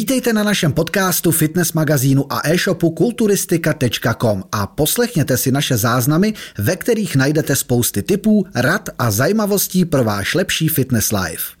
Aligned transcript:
Vítejte 0.00 0.32
na 0.32 0.42
našem 0.42 0.72
podcastu, 0.72 1.32
fitness 1.32 1.72
magazínu 1.72 2.32
a 2.32 2.40
e-shopu 2.44 2.90
kulturistika.com 2.90 4.42
a 4.52 4.66
poslechněte 4.66 5.36
si 5.36 5.52
naše 5.52 5.76
záznamy, 5.76 6.34
ve 6.58 6.76
kterých 6.76 7.16
najdete 7.16 7.56
spousty 7.56 8.02
tipů, 8.02 8.46
rad 8.54 8.88
a 8.98 9.10
zajímavostí 9.10 9.84
pro 9.84 10.04
váš 10.04 10.34
lepší 10.34 10.68
fitness 10.68 11.12
life. 11.12 11.56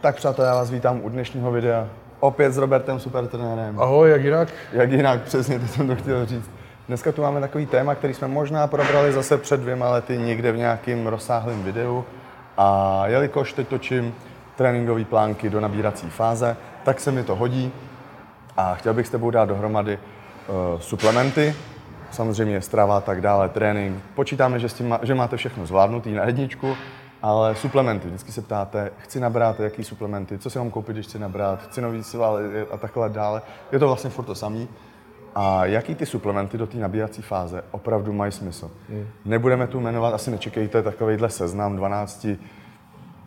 Tak 0.00 0.16
přátelé, 0.16 0.48
já 0.48 0.54
vás 0.54 0.70
vítám 0.70 1.00
u 1.04 1.08
dnešního 1.08 1.52
videa. 1.52 1.88
Opět 2.20 2.52
s 2.52 2.56
Robertem 2.56 3.00
Supertrenérem. 3.00 3.80
Ahoj, 3.80 4.10
jak 4.10 4.24
jinak? 4.24 4.48
Jak 4.72 4.92
jinak, 4.92 5.22
přesně, 5.22 5.58
to 5.58 5.66
jsem 5.66 5.86
to 5.86 5.96
chtěl 5.96 6.26
říct. 6.26 6.50
Dneska 6.88 7.12
tu 7.12 7.22
máme 7.22 7.40
takový 7.40 7.66
téma, 7.66 7.94
který 7.94 8.14
jsme 8.14 8.28
možná 8.28 8.66
probrali 8.66 9.12
zase 9.12 9.38
před 9.38 9.60
dvěma 9.60 9.90
lety 9.90 10.18
někde 10.18 10.52
v 10.52 10.56
nějakém 10.56 11.06
rozsáhlém 11.06 11.62
videu. 11.62 12.04
A 12.56 13.02
jelikož 13.06 13.52
teď 13.52 13.68
točím 13.68 14.14
tréninkové 14.56 15.04
plánky 15.04 15.50
do 15.50 15.60
nabírací 15.60 16.06
fáze, 16.10 16.56
tak 16.84 17.00
se 17.00 17.12
mi 17.12 17.22
to 17.22 17.36
hodí 17.36 17.72
a 18.56 18.74
chtěl 18.74 18.94
bych 18.94 19.06
s 19.06 19.10
tebou 19.10 19.30
dát 19.30 19.48
dohromady 19.48 19.98
uh, 19.98 20.80
suplementy, 20.80 21.54
samozřejmě 22.10 22.60
strava 22.60 22.96
a 22.96 23.00
tak 23.00 23.20
dále, 23.20 23.48
trénink. 23.48 24.02
Počítáme, 24.14 24.58
že, 24.58 24.68
s 24.68 24.74
tím 24.74 24.88
má, 24.88 24.98
že 25.02 25.14
máte 25.14 25.36
všechno 25.36 25.66
zvládnutý 25.66 26.14
na 26.14 26.24
jedničku, 26.24 26.76
ale 27.22 27.54
suplementy, 27.54 28.08
vždycky 28.08 28.32
se 28.32 28.42
ptáte, 28.42 28.90
chci 28.98 29.20
nabrat, 29.20 29.60
jaký 29.60 29.84
suplementy, 29.84 30.38
co 30.38 30.50
si 30.50 30.58
mám 30.58 30.70
koupit, 30.70 30.92
když 30.92 31.06
chci 31.06 31.18
nabrat, 31.18 31.62
chci 31.62 31.80
nový 31.80 32.02
svaly 32.02 32.66
a 32.70 32.76
takhle 32.76 33.08
dále. 33.08 33.42
Je 33.72 33.78
to 33.78 33.86
vlastně 33.86 34.10
furt 34.10 34.24
to 34.24 34.34
samý. 34.34 34.68
A 35.34 35.66
jaký 35.66 35.94
ty 35.94 36.06
suplementy 36.06 36.58
do 36.58 36.66
té 36.66 36.78
nabíjací 36.78 37.22
fáze 37.22 37.64
opravdu 37.70 38.12
mají 38.12 38.32
smysl? 38.32 38.70
Hmm. 38.88 39.06
Nebudeme 39.24 39.66
tu 39.66 39.80
jmenovat, 39.80 40.14
asi 40.14 40.30
nečekejte 40.30 40.82
takovýhle 40.82 41.30
seznam 41.30 41.76
12, 41.76 42.26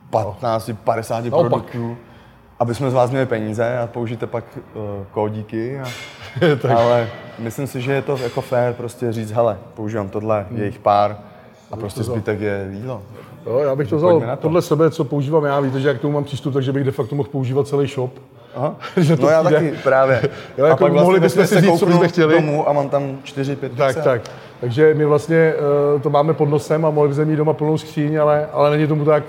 15, 0.09 0.69
50 0.83 1.25
no, 1.25 1.39
produktů, 1.39 1.97
aby 2.59 2.75
jsme 2.75 2.91
z 2.91 2.93
vás 2.93 3.11
měli 3.11 3.25
peníze 3.25 3.77
a 3.77 3.87
použijte 3.87 4.27
pak 4.27 4.43
uh, 4.55 4.81
kódíky. 5.11 5.79
A, 5.79 5.85
ale 6.77 7.09
myslím 7.39 7.67
si, 7.67 7.81
že 7.81 7.93
je 7.93 8.01
to 8.01 8.17
jako 8.23 8.41
fér 8.41 8.73
prostě 8.73 9.11
říct, 9.11 9.31
hele, 9.31 9.57
používám 9.73 10.09
tohle, 10.09 10.45
hmm. 10.49 10.59
je 10.59 10.65
jich 10.65 10.79
pár 10.79 11.17
a 11.71 11.75
prostě 11.75 12.03
zbytek 12.03 12.41
je 12.41 12.69
jídlo. 12.71 13.01
Jo, 13.45 13.59
já 13.59 13.75
bych 13.75 13.89
to 13.89 13.97
vzal 13.97 14.19
to. 14.19 14.25
podle 14.35 14.61
sebe, 14.61 14.91
co 14.91 15.03
používám 15.03 15.43
já, 15.43 15.59
víte, 15.59 15.79
že 15.79 15.87
jak 15.87 15.99
tomu 15.99 16.13
mám 16.13 16.23
přístup, 16.23 16.53
takže 16.53 16.71
bych 16.71 16.83
de 16.83 16.91
facto 16.91 17.15
mohl 17.15 17.29
používat 17.29 17.67
celý 17.67 17.87
shop. 17.87 18.11
Aha. 18.55 18.75
že 18.97 19.17
to 19.17 19.23
no 19.23 19.29
já 19.29 19.43
taky, 19.43 19.73
právě. 19.83 20.21
jo, 20.57 20.65
jako 20.65 20.83
a 20.83 20.85
pak 20.85 20.91
vlastně 20.91 21.03
mohli 21.03 21.19
bychom 21.19 21.47
si 21.47 21.61
říct, 21.61 21.79
co 21.79 21.85
bychom 21.85 22.07
chtěli. 22.07 22.33
Domů 22.33 22.69
a 22.69 22.73
mám 22.73 22.89
tam 22.89 23.17
4 23.23 23.55
5 23.55 23.71
Tak, 23.77 24.03
tak. 24.03 24.21
Takže 24.59 24.93
my 24.93 25.05
vlastně 25.05 25.53
uh, 25.95 26.01
to 26.01 26.09
máme 26.09 26.33
pod 26.33 26.49
nosem 26.49 26.85
a 26.85 26.89
mohli 26.89 27.09
bychom 27.09 27.25
mít 27.25 27.35
doma 27.35 27.53
plnou 27.53 27.77
skříň, 27.77 28.19
ale, 28.19 28.47
ale 28.53 28.69
není 28.69 28.87
tomu 28.87 29.05
tak. 29.05 29.23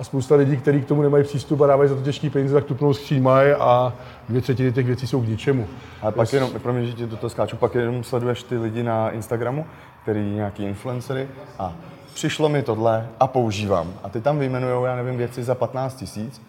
A 0.00 0.04
spousta 0.04 0.34
lidí, 0.34 0.56
kteří 0.56 0.82
k 0.82 0.86
tomu 0.86 1.02
nemají 1.02 1.24
přístup 1.24 1.60
a 1.60 1.66
dávají 1.66 1.88
za 1.88 1.94
to 1.96 2.02
těžký 2.02 2.30
peníze, 2.30 2.54
tak 2.54 2.64
tu 2.64 2.74
plnou 2.74 2.94
skříň 2.94 3.22
mají 3.22 3.52
a 3.52 3.92
dvě 4.28 4.42
třetiny 4.42 4.72
těch 4.72 4.86
věcí 4.86 5.06
jsou 5.06 5.20
k 5.20 5.28
ničemu. 5.28 5.66
Ale 6.02 6.12
pak 6.12 6.32
jenom, 6.32 6.50
pro 6.50 6.72
mě, 6.72 6.86
že 6.86 6.92
ti 6.92 7.06
to 7.06 7.30
skáču, 7.30 7.56
pak 7.56 7.74
jenom 7.74 8.04
sleduješ 8.04 8.42
ty 8.42 8.58
lidi 8.58 8.82
na 8.82 9.10
Instagramu, 9.10 9.66
který 10.02 10.20
nějaký 10.20 10.64
influencery 10.64 11.28
a 11.58 11.72
přišlo 12.14 12.48
mi 12.48 12.62
tohle 12.62 13.08
a 13.20 13.26
používám. 13.26 13.92
A 14.02 14.08
ty 14.08 14.20
tam 14.20 14.38
vyjmenujou, 14.38 14.84
já 14.84 14.96
nevím, 14.96 15.16
věci 15.16 15.42
za 15.42 15.54
15 15.54 15.94
tisíc, 15.94 16.42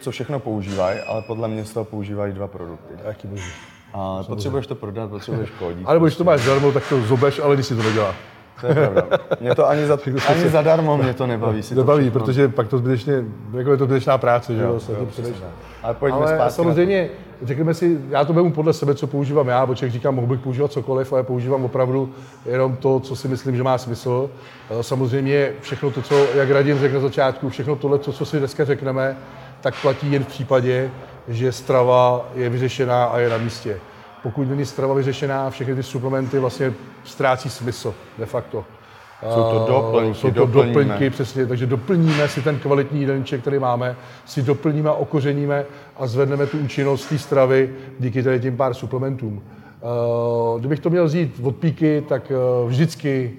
co 0.00 0.10
všechno 0.10 0.40
používají, 0.40 1.00
ale 1.00 1.22
podle 1.22 1.48
mě 1.48 1.64
z 1.64 1.72
toho 1.72 1.84
používají 1.84 2.32
dva 2.32 2.48
produkty. 2.48 2.94
Jaký 3.04 3.28
boží. 3.28 3.50
A 3.94 4.22
potřebuješ 4.22 4.66
to 4.66 4.74
prodat, 4.74 5.10
potřebuješ 5.10 5.50
kódík. 5.58 5.86
Ale 5.86 6.00
když 6.00 6.16
to 6.16 6.24
máš 6.24 6.40
zadarmo, 6.40 6.72
tak 6.72 6.88
to 6.88 7.00
zobeš, 7.00 7.38
ale 7.38 7.54
když 7.54 7.66
si 7.66 7.76
to 7.76 7.82
nedělá. 7.82 8.14
To 8.60 8.66
je 8.66 8.74
pravda. 8.74 9.02
Mě 9.40 9.54
to 9.54 9.68
ani, 9.68 9.86
za, 9.86 9.98
ani 10.28 10.48
zadarmo 10.48 10.96
mě 10.96 11.14
to 11.14 11.26
nebaví. 11.26 11.62
Si 11.62 11.74
nebaví, 11.74 12.10
to 12.10 12.18
protože 12.18 12.48
pak 12.48 12.68
to 12.68 12.78
zbytečně, 12.78 13.24
jako 13.58 13.70
je 13.70 13.76
to 13.76 13.84
zbytečná 13.84 14.18
práce, 14.18 14.54
že 14.54 14.62
jo, 14.62 14.78
jo, 14.88 15.06
Ale 15.82 15.94
pojďme 15.94 16.18
ale 16.18 16.34
zpátky 16.34 16.54
samozřejmě, 16.54 17.08
řekněme 17.42 17.74
si, 17.74 17.98
já 18.10 18.24
to 18.24 18.32
vemu 18.32 18.52
podle 18.52 18.72
sebe, 18.72 18.94
co 18.94 19.06
používám 19.06 19.48
já, 19.48 19.66
protože 19.66 19.90
říkám, 19.90 20.14
mohl 20.14 20.26
bych 20.26 20.40
používat 20.40 20.72
cokoliv, 20.72 21.12
ale 21.12 21.22
používám 21.22 21.64
opravdu 21.64 22.12
jenom 22.46 22.76
to, 22.76 23.00
co 23.00 23.16
si 23.16 23.28
myslím, 23.28 23.56
že 23.56 23.62
má 23.62 23.78
smysl. 23.78 24.30
Samozřejmě 24.80 25.52
všechno 25.60 25.90
to, 25.90 26.02
co, 26.02 26.26
jak 26.34 26.50
Radim 26.50 26.78
řekl 26.78 26.94
na 26.94 27.00
začátku, 27.00 27.48
všechno 27.48 27.76
tohle, 27.76 27.98
co, 27.98 28.12
co 28.12 28.24
si 28.24 28.38
dneska 28.38 28.64
řekneme, 28.64 29.16
tak 29.60 29.74
platí 29.82 30.12
jen 30.12 30.24
v 30.24 30.26
případě, 30.26 30.90
že 31.28 31.52
strava 31.52 32.28
je 32.34 32.48
vyřešená 32.48 33.04
a 33.04 33.18
je 33.18 33.28
na 33.28 33.38
místě. 33.38 33.80
Pokud 34.22 34.48
není 34.48 34.64
strava 34.64 34.94
vyřešená, 34.94 35.50
všechny 35.50 35.74
ty 35.74 35.82
suplementy 35.82 36.38
vlastně 36.38 36.72
ztrácí 37.04 37.50
smysl 37.50 37.94
de 38.18 38.26
facto. 38.26 38.64
Jsou 39.34 39.42
to 39.42 39.64
doplňky, 39.68 40.18
Jsou 40.18 40.30
to 40.30 40.46
doplňky, 40.46 41.10
přesně, 41.10 41.46
takže 41.46 41.66
doplníme 41.66 42.28
si 42.28 42.42
ten 42.42 42.58
kvalitní 42.58 43.00
jídelníček, 43.00 43.40
který 43.40 43.58
máme, 43.58 43.96
si 44.24 44.42
doplníme, 44.42 44.90
okořeníme 44.90 45.64
a 45.96 46.06
zvedneme 46.06 46.46
tu 46.46 46.58
účinnost 46.58 47.06
té 47.06 47.18
stravy 47.18 47.70
díky 47.98 48.22
tady 48.22 48.40
tím 48.40 48.56
pár 48.56 48.74
suplementům. 48.74 49.42
Kdybych 50.58 50.80
to 50.80 50.90
měl 50.90 51.04
vzít 51.04 51.40
od 51.42 51.56
píky, 51.56 52.04
tak 52.08 52.32
vždycky 52.66 53.32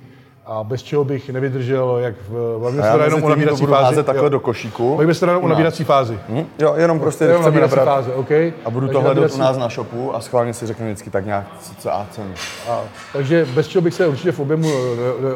a 0.46 0.64
bez 0.64 0.84
čeho 0.84 1.04
bych 1.04 1.30
nevydržel, 1.30 1.98
jak 1.98 2.16
v 2.30 2.60
hlavně 2.60 2.82
se 2.82 3.04
jenom 3.04 3.24
o 3.24 3.30
nabírací 3.30 3.66
fázi. 3.66 4.04
takhle 4.04 4.26
jo. 4.26 4.30
do 4.30 4.40
košíku. 4.40 4.96
Bavíme 4.96 5.14
se 5.14 5.26
jenom 5.26 5.44
o 5.44 5.48
nabírací 5.48 5.84
fázi. 5.84 6.20
Hm? 6.30 6.46
Jo, 6.60 6.74
jenom 6.78 7.00
prostě 7.00 7.24
jenom 7.24 7.44
nabírací 7.44 7.76
nabrat. 7.76 7.96
fáze, 7.96 8.14
okay. 8.14 8.54
A 8.66 8.70
budu 8.70 8.88
to 8.88 9.02
hledat 9.02 9.32
u 9.32 9.38
nás 9.38 9.58
na 9.58 9.70
shopu 9.70 10.16
a 10.16 10.22
schválně 10.22 10.54
si 10.54 10.68
řeknu 10.68 10.86
vždycky 10.86 11.10
tak 11.10 11.26
nějak, 11.26 11.46
co 11.78 11.94
a 11.94 12.08
cenu. 12.12 12.34
A, 12.70 12.82
takže 13.14 13.48
bez 13.54 13.68
čeho 13.68 13.82
bych 13.82 13.94
se 13.94 14.08
určitě 14.08 14.32
v 14.32 14.40
objemu 14.40 14.70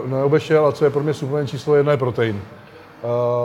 neobešel 0.07 0.67
a 0.67 0.71
co 0.71 0.85
je 0.85 0.91
pro 0.91 1.03
mě 1.03 1.13
suplement 1.13 1.49
číslo 1.49 1.75
jedna 1.75 1.91
je 1.91 1.97
protein. 1.97 2.41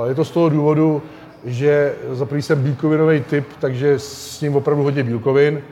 Uh, 0.00 0.08
je 0.08 0.14
to 0.14 0.24
z 0.24 0.30
toho 0.30 0.48
důvodu, 0.48 1.02
že 1.44 1.94
za 2.12 2.26
prvý 2.26 2.42
jsem 2.42 2.62
bílkovinový 2.62 3.20
typ, 3.20 3.46
takže 3.60 3.98
s 3.98 4.40
ním 4.40 4.56
opravdu 4.56 4.82
hodně 4.82 5.02
bílkovin. 5.02 5.62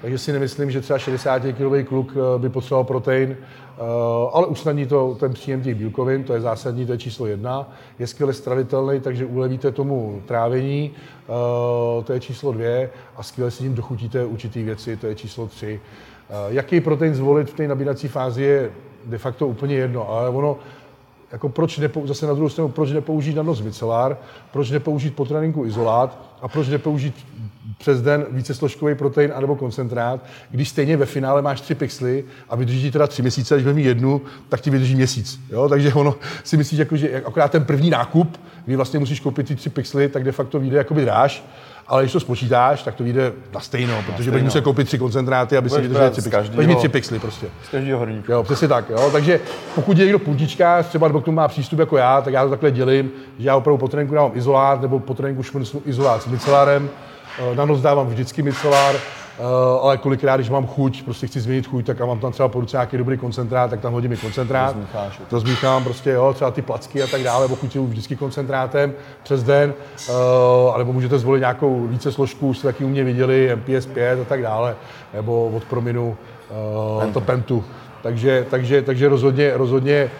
Takže 0.00 0.18
si 0.18 0.32
nemyslím, 0.32 0.70
že 0.70 0.80
třeba 0.80 0.98
60-kilový 0.98 1.84
kluk 1.84 2.12
eh, 2.16 2.38
by 2.38 2.48
potřeboval 2.48 2.84
protein, 2.84 3.36
eh, 3.40 3.82
ale 4.32 4.46
usnadní 4.46 4.86
to 4.86 5.16
ten 5.20 5.32
příjem 5.32 5.62
těch 5.62 5.74
bílkovin, 5.74 6.24
to 6.24 6.34
je 6.34 6.40
zásadní, 6.40 6.86
to 6.86 6.92
je 6.92 6.98
číslo 6.98 7.26
jedna. 7.26 7.72
Je 7.98 8.06
skvěle 8.06 8.32
stravitelný, 8.32 9.00
takže 9.00 9.26
ulevíte 9.26 9.72
tomu 9.72 10.22
trávení, 10.26 10.90
eh, 10.94 12.02
to 12.04 12.12
je 12.12 12.20
číslo 12.20 12.52
dvě, 12.52 12.90
a 13.16 13.22
skvěle 13.22 13.50
si 13.50 13.62
tím 13.62 13.74
dochutíte 13.74 14.24
určitý 14.24 14.62
věci, 14.62 14.96
to 14.96 15.06
je 15.06 15.14
číslo 15.14 15.46
tři. 15.46 15.80
Jaký 16.48 16.80
protein 16.80 17.14
zvolit 17.14 17.50
v 17.50 17.54
té 17.54 17.68
nabírací 17.68 18.08
fázi 18.08 18.42
je 18.42 18.70
de 19.04 19.18
facto 19.18 19.46
úplně 19.46 19.74
jedno, 19.74 20.10
ale 20.10 20.28
ono, 20.28 20.58
jako 21.32 21.48
proč 21.48 21.78
nepou, 21.78 22.06
zase 22.06 22.26
na 22.26 22.34
druhou 22.34 22.48
stranu, 22.48 22.68
proč 22.68 22.90
nepoužít 22.90 23.36
na 23.36 23.42
noc 23.42 23.60
micelár, 23.60 24.16
proč 24.52 24.70
nepoužít 24.70 25.16
po 25.16 25.24
tréninku 25.24 25.64
izolát 25.64 26.18
a 26.42 26.48
proč 26.48 26.68
nepoužít 26.68 27.26
přes 27.78 28.02
den 28.02 28.26
více 28.30 28.54
složkový 28.54 28.94
protein 28.94 29.32
anebo 29.34 29.56
koncentrát, 29.56 30.20
když 30.50 30.68
stejně 30.68 30.96
ve 30.96 31.06
finále 31.06 31.42
máš 31.42 31.60
tři 31.60 31.74
pixely 31.74 32.24
a 32.48 32.56
vydrží 32.56 32.90
teda 32.90 33.06
tři 33.06 33.22
měsíce, 33.22 33.54
když 33.54 33.66
vezmi 33.66 33.82
jednu, 33.82 34.20
tak 34.48 34.60
ti 34.60 34.70
vydrží 34.70 34.94
měsíc. 34.94 35.40
Jo? 35.50 35.68
Takže 35.68 35.94
ono 35.94 36.14
si 36.44 36.56
myslíš, 36.56 36.78
jako, 36.78 36.96
že 36.96 37.22
akorát 37.24 37.50
ten 37.50 37.64
první 37.64 37.90
nákup, 37.90 38.40
kdy 38.64 38.76
vlastně 38.76 38.98
musíš 38.98 39.20
koupit 39.20 39.48
ty 39.48 39.56
tři 39.56 39.70
pixely, 39.70 40.08
tak 40.08 40.24
de 40.24 40.32
facto 40.32 40.60
vyjde 40.60 40.76
jakoby 40.76 41.02
dráž, 41.02 41.44
ale 41.88 42.02
když 42.02 42.12
to 42.12 42.20
spočítáš, 42.20 42.82
tak 42.82 42.94
to 42.94 43.04
vyjde 43.04 43.32
na 43.54 43.60
stejno, 43.60 44.02
protože 44.06 44.30
budeš 44.30 44.44
muset 44.44 44.60
koupit 44.60 44.84
tři 44.84 44.98
koncentráty, 44.98 45.56
aby 45.56 45.70
si 45.70 45.80
vydržel 45.80 46.10
tři 46.10 46.22
pixely. 46.22 46.48
Každýho, 46.48 46.78
tři 46.78 46.88
pixely 46.88 47.20
prostě. 47.20 47.46
Z 47.64 47.68
každého 47.68 47.98
horníku. 47.98 48.32
Jo, 48.32 48.42
přesně 48.42 48.68
tak. 48.68 48.90
Jo. 48.90 49.10
Takže 49.12 49.40
pokud 49.74 49.98
je 49.98 50.04
někdo 50.04 50.18
půltičkář, 50.18 50.86
třeba 50.86 51.08
nebo 51.08 51.20
k 51.20 51.24
tomu 51.24 51.34
má 51.34 51.48
přístup 51.48 51.78
jako 51.78 51.96
já, 51.96 52.20
tak 52.20 52.34
já 52.34 52.44
to 52.44 52.50
takhle 52.50 52.70
dělím, 52.70 53.10
že 53.38 53.48
já 53.48 53.56
opravdu 53.56 53.78
po 53.78 53.88
tréninku 53.88 54.14
dávám 54.14 54.32
izolát 54.34 54.80
nebo 54.80 55.00
po 55.00 55.14
tréninku 55.14 55.42
šmrcnu 55.42 55.82
izolát 55.84 56.22
s 56.22 56.26
micelárem, 56.26 56.90
Eh, 57.38 57.54
na 57.54 57.64
noc 57.64 57.80
dávám 57.80 58.06
vždycky 58.06 58.42
micelár, 58.42 58.96
ale 59.82 59.98
kolikrát, 59.98 60.36
když 60.36 60.50
mám 60.50 60.66
chuť, 60.66 61.02
prostě 61.02 61.26
chci 61.26 61.40
změnit 61.40 61.66
chuť, 61.66 61.86
tak 61.86 62.00
a 62.00 62.06
mám 62.06 62.18
tam 62.18 62.32
třeba 62.32 62.48
po 62.48 62.60
ruce 62.60 62.76
nějaký 62.76 62.96
dobrý 62.96 63.18
koncentrát, 63.18 63.70
tak 63.70 63.80
tam 63.80 63.92
hodím 63.92 64.12
i 64.12 64.16
koncentrát. 64.16 64.76
To 65.28 65.40
zmíchám 65.40 65.84
prostě, 65.84 66.10
jo, 66.10 66.32
třeba 66.34 66.50
ty 66.50 66.62
placky 66.62 67.02
a 67.02 67.06
tak 67.06 67.22
dále, 67.22 67.48
pokud 67.48 67.74
jdu 67.74 67.86
vždycky 67.86 68.16
koncentrátem 68.16 68.94
přes 69.22 69.42
den, 69.42 69.74
uh, 70.08 70.14
alebo 70.74 70.92
můžete 70.92 71.18
zvolit 71.18 71.40
nějakou 71.40 71.86
více 71.86 72.12
složku, 72.12 72.48
už 72.48 72.58
jste 72.58 72.68
taky 72.68 72.84
u 72.84 72.88
mě 72.88 73.04
viděli, 73.04 73.56
MPS 73.56 73.86
5 73.86 74.20
a 74.20 74.24
tak 74.24 74.42
dále, 74.42 74.76
nebo 75.14 75.46
od 75.48 75.64
Prominu 75.64 76.16
uh, 76.98 77.12
to 77.12 77.20
Pentu. 77.20 77.64
Takže, 78.02 78.46
takže, 78.50 78.82
takže 78.82 79.08
rozhodně, 79.08 79.52
rozhodně 79.54 80.10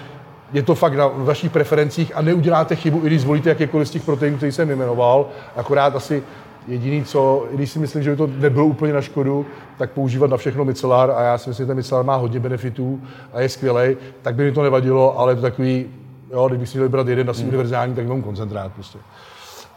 je 0.53 0.63
to 0.63 0.75
fakt 0.75 0.95
na 0.95 1.07
vašich 1.07 1.51
preferencích 1.51 2.13
a 2.17 2.23
neuděláte 2.23 2.77
chybu, 2.77 3.01
i 3.05 3.07
když 3.07 3.21
zvolíte 3.21 3.49
jakýkoliv 3.49 3.89
z 3.89 3.91
těch 3.91 4.03
proteinů, 4.03 4.37
který 4.37 4.53
jsem 4.53 4.69
jmenoval, 4.69 5.27
akorát 5.57 5.97
asi 5.97 6.23
Jediný, 6.69 7.05
co, 7.05 7.47
když 7.53 7.71
si 7.71 7.79
myslím, 7.79 8.03
že 8.03 8.11
by 8.11 8.17
to 8.17 8.27
nebylo 8.27 8.67
úplně 8.67 8.93
na 8.93 9.01
škodu, 9.01 9.47
tak 9.79 9.91
používat 9.91 10.31
na 10.31 10.37
všechno 10.37 10.65
micelár 10.65 11.11
a 11.11 11.23
já 11.23 11.39
si 11.39 11.51
myslím, 11.51 11.65
že 11.65 11.67
ten 11.67 11.77
micelár 11.77 12.05
má 12.05 12.17
hodně 12.17 12.41
benefitů 12.41 13.01
a 13.33 13.41
je 13.41 13.49
skvělý, 13.49 13.97
tak 14.23 14.35
by 14.35 14.45
mi 14.45 14.53
to 14.53 14.63
nevadilo, 14.63 15.19
ale 15.19 15.33
je 15.33 15.37
to 15.37 15.43
takový, 15.43 15.87
jo, 16.33 16.49
kdybych 16.49 16.69
si 16.69 16.79
měl 16.79 16.89
vybrat 16.89 17.09
jeden 17.09 17.31
asi 17.31 17.41
hmm. 17.41 17.49
univerzální, 17.49 17.95
tak 17.95 18.07
mám 18.07 18.23
koncentrát 18.23 18.73
prostě. 18.73 18.99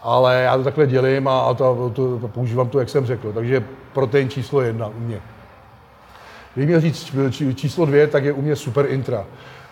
Ale 0.02 0.42
já 0.42 0.58
to 0.58 0.64
takhle 0.64 0.88
dělím 0.88 1.28
a, 1.28 1.40
a 1.40 1.54
to, 1.54 1.92
to, 1.96 2.20
to, 2.20 2.28
používám 2.28 2.70
to, 2.70 2.80
jak 2.80 2.90
jsem 2.90 3.06
řekl. 3.06 3.34
Takže 3.34 3.64
protein 3.94 4.30
číslo 4.30 4.62
jedna 4.62 4.88
u 4.88 5.00
mě. 5.00 5.22
Kdybych 6.54 6.68
měl 6.70 6.82
říct 6.82 7.16
číslo 7.56 7.86
dvě, 7.86 8.08
tak 8.08 8.24
je 8.24 8.34
u 8.34 8.42
mě 8.42 8.56
super 8.56 8.86
intra. 8.90 9.26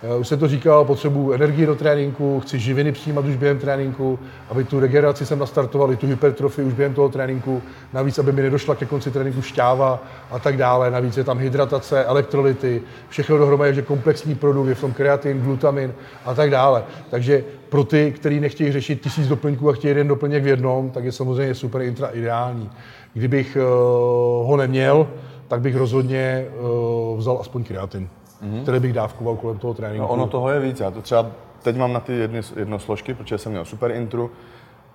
Uh, 0.03 0.21
už 0.21 0.27
jsem 0.27 0.39
to 0.39 0.47
říkal, 0.47 0.85
potřebuji 0.85 1.33
energii 1.33 1.65
do 1.65 1.75
tréninku, 1.75 2.39
chci 2.39 2.59
živiny 2.59 2.91
přijímat 2.91 3.25
už 3.25 3.35
během 3.35 3.59
tréninku, 3.59 4.19
aby 4.49 4.63
tu 4.63 4.79
regeneraci 4.79 5.25
jsem 5.25 5.39
nastartoval, 5.39 5.91
i 5.91 5.95
tu 5.95 6.07
hypertrofii 6.07 6.67
už 6.67 6.73
během 6.73 6.93
toho 6.93 7.09
tréninku, 7.09 7.61
navíc, 7.93 8.19
aby 8.19 8.31
mi 8.31 8.41
nedošla 8.41 8.75
ke 8.75 8.85
konci 8.85 9.11
tréninku 9.11 9.41
šťáva 9.41 10.03
a 10.31 10.39
tak 10.39 10.57
dále, 10.57 10.91
navíc 10.91 11.17
je 11.17 11.23
tam 11.23 11.37
hydratace, 11.37 12.05
elektrolyty, 12.05 12.81
všechno 13.09 13.37
dohromady, 13.37 13.75
že 13.75 13.81
komplexní 13.81 14.35
produkt, 14.35 14.67
je 14.67 14.75
v 14.75 14.81
tom 14.81 14.93
kreatin, 14.93 15.41
glutamin 15.41 15.93
a 16.25 16.33
tak 16.33 16.49
dále. 16.49 16.83
Takže 17.09 17.43
pro 17.69 17.83
ty, 17.83 18.11
kteří 18.11 18.39
nechtějí 18.39 18.71
řešit 18.71 19.01
tisíc 19.01 19.27
doplňků 19.27 19.69
a 19.69 19.73
chtějí 19.73 19.89
jeden 19.89 20.07
doplněk 20.07 20.43
v 20.43 20.47
jednom, 20.47 20.89
tak 20.89 21.05
je 21.05 21.11
samozřejmě 21.11 21.55
super 21.55 21.81
intra 21.81 22.07
ideální. 22.07 22.69
Kdybych 23.13 23.57
uh, 23.57 24.47
ho 24.47 24.57
neměl, 24.57 25.07
tak 25.47 25.61
bych 25.61 25.75
rozhodně 25.75 26.45
uh, 26.59 27.17
vzal 27.17 27.37
aspoň 27.41 27.63
kreatin, 27.63 28.09
mm-hmm. 28.43 28.61
který 28.61 28.79
bych 28.79 28.93
dávkoval 28.93 29.35
kolem 29.35 29.57
toho 29.57 29.73
tréninku. 29.73 30.07
No 30.07 30.09
ono 30.09 30.27
toho 30.27 30.49
je 30.49 30.59
víc. 30.59 30.79
Já 30.79 30.91
to 30.91 31.01
třeba 31.01 31.27
teď 31.63 31.77
mám 31.77 31.93
na 31.93 31.99
ty 31.99 32.13
jedny, 32.13 32.41
jednosložky, 32.55 33.13
protože 33.13 33.37
jsem 33.37 33.51
měl 33.51 33.65
super 33.65 33.91
intru 33.91 34.31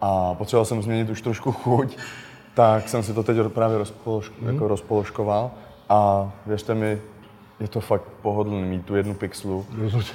a 0.01 0.35
potřeboval 0.35 0.65
jsem 0.65 0.83
změnit 0.83 1.11
už 1.11 1.23
trošku 1.23 1.53
chuť, 1.53 1.97
tak 2.55 2.89
jsem 2.89 3.03
si 3.03 3.15
to 3.15 3.23
teď 3.23 3.37
právě 3.49 3.79
rozpolož, 3.79 4.31
mm-hmm. 4.31 4.53
jako 4.53 4.69
rozpoložkoval 4.69 5.51
a 5.89 6.31
věřte 6.47 6.75
mi, 6.75 7.01
je 7.61 7.69
to 7.69 7.81
fakt 7.81 8.03
pohodlný 8.23 8.63
mít 8.63 8.87
tu 8.87 8.97
jednu 8.97 9.15
pixlu. 9.15 9.67
Rozhodně. 9.79 10.13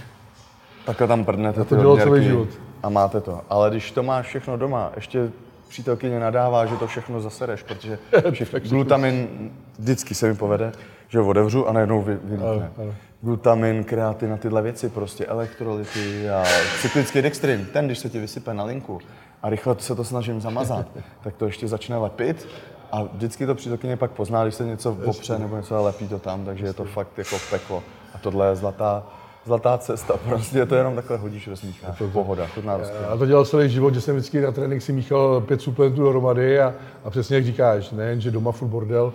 Takhle 0.86 1.08
tam 1.08 1.26
prdnete 1.26 1.66
to 1.66 1.76
dělal 1.76 1.98
celý 1.98 2.24
život. 2.24 2.50
A 2.84 2.90
máte 2.90 3.22
to. 3.22 3.42
Ale 3.50 3.70
když 3.70 3.92
to 3.92 4.04
máš 4.04 4.26
všechno 4.26 4.58
doma, 4.58 4.92
ještě 4.96 5.32
přítelkyně 5.68 6.20
nadává, 6.20 6.66
že 6.66 6.76
to 6.76 6.88
všechno 6.88 7.22
zasereš, 7.22 7.64
protože 7.64 8.00
glutamin 8.70 9.52
vždycky 9.80 10.16
se 10.16 10.28
mi 10.28 10.36
povede, 10.36 10.72
že 11.08 11.20
otevřu 11.20 11.68
a 11.68 11.74
najednou 11.74 12.02
vy, 12.02 12.18
vylítne. 12.24 12.72
Glutamin, 13.22 13.84
kreatin 13.84 14.34
a 14.34 14.38
tyhle 14.38 14.62
věci, 14.62 14.90
prostě 14.90 15.26
elektrolyty 15.26 16.30
a 16.30 16.44
cyklický 16.82 17.22
dextrin, 17.22 17.68
ten, 17.74 17.86
když 17.86 18.00
se 18.00 18.10
ti 18.10 18.20
vysype 18.20 18.54
na 18.54 18.64
linku 18.64 19.00
a 19.44 19.50
rychle 19.50 19.76
se 19.80 19.96
to 19.96 20.04
snažím 20.04 20.42
zamazat, 20.42 20.86
tak 21.24 21.36
to 21.36 21.46
ještě 21.46 21.68
začne 21.68 21.98
lepit 21.98 22.48
a 22.92 23.04
vždycky 23.04 23.46
to 23.46 23.56
přítelkyně 23.56 23.98
pak 23.98 24.12
pozná, 24.12 24.44
když 24.44 24.56
se 24.56 24.66
něco 24.66 24.98
opře 25.06 25.40
nebo 25.40 25.58
něco 25.58 25.84
lepí 25.84 26.08
to 26.08 26.20
tam, 26.20 26.46
takže 26.46 26.66
je 26.66 26.74
to 26.74 26.84
fakt 26.84 27.18
jako 27.18 27.36
peklo. 27.50 27.84
A 28.14 28.18
tohle 28.18 28.50
je 28.50 28.56
zlatá, 28.56 29.04
zlatá 29.46 29.78
cesta, 29.78 30.18
prostě 30.30 30.66
to 30.66 30.76
jenom 30.76 30.96
takhle 30.96 31.18
hodíš, 31.18 31.48
rozmícháš, 31.48 31.98
to 31.98 32.08
pohoda, 32.08 32.48
chutná 32.48 32.80
Já 33.10 33.18
to 33.18 33.26
dělal 33.26 33.46
celý 33.46 33.70
život, 33.70 33.94
že 33.94 34.02
jsem 34.02 34.16
vždycky 34.16 34.42
na 34.42 34.52
trénink 34.52 34.82
si 34.82 34.94
míchal 34.94 35.42
pět 35.42 35.62
suplementů 35.62 36.02
dohromady 36.02 36.60
a, 36.60 36.74
a 37.04 37.10
přesně 37.10 37.36
jak 37.36 37.46
říkáš, 37.46 37.92
nejen, 37.92 38.22
že 38.22 38.32
doma 38.32 38.52
furt 38.52 38.68
bordel, 38.68 39.14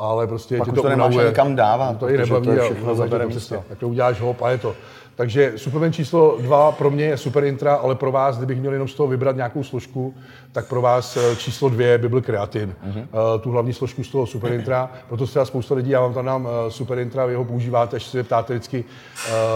ale 0.00 0.26
prostě 0.26 0.58
Pak 0.58 0.74
to, 0.74 0.82
to 0.82 0.88
nemáš 0.88 1.16
ani 1.16 1.32
kam 1.32 1.56
dávat, 1.56 1.98
to 1.98 2.08
i 2.08 2.18
nebaví 2.18 2.46
to 2.46 2.62
všechno 2.62 2.94
zabere 2.94 3.26
místo. 3.26 3.64
Tak 3.68 3.78
to 3.78 3.88
uděláš 3.88 4.20
hop 4.20 4.42
a 4.42 4.50
je 4.50 4.58
to. 4.58 4.74
Takže 5.16 5.52
suplement 5.56 5.94
číslo 5.94 6.36
dva 6.40 6.72
pro 6.72 6.90
mě 6.90 7.04
je 7.04 7.16
super 7.16 7.44
intra, 7.44 7.74
ale 7.74 7.94
pro 7.94 8.12
vás, 8.12 8.36
kdybych 8.36 8.60
měl 8.60 8.72
jenom 8.72 8.88
z 8.88 8.94
toho 8.94 9.06
vybrat 9.06 9.36
nějakou 9.36 9.62
složku, 9.62 10.14
tak 10.52 10.68
pro 10.68 10.82
vás 10.82 11.16
eh, 11.16 11.36
číslo 11.36 11.68
dvě 11.68 11.98
by 11.98 12.08
byl 12.08 12.20
kreatin. 12.20 12.74
Mm-hmm. 12.86 13.06
Tu 13.40 13.50
hlavní 13.50 13.72
složku 13.72 14.04
z 14.04 14.08
toho 14.08 14.26
super 14.26 14.52
intra. 14.52 14.90
Proto 15.08 15.26
se 15.26 15.46
spousta 15.46 15.74
lidí, 15.74 15.90
já 15.90 16.00
vám 16.00 16.14
tam 16.14 16.24
dám 16.24 16.48
eh, 16.48 16.70
super 16.70 16.98
intra, 16.98 17.26
vy 17.26 17.34
ho 17.34 17.44
používáte, 17.44 17.96
až 17.96 18.06
se 18.06 18.22
ptáte 18.22 18.52
vždycky, 18.52 18.84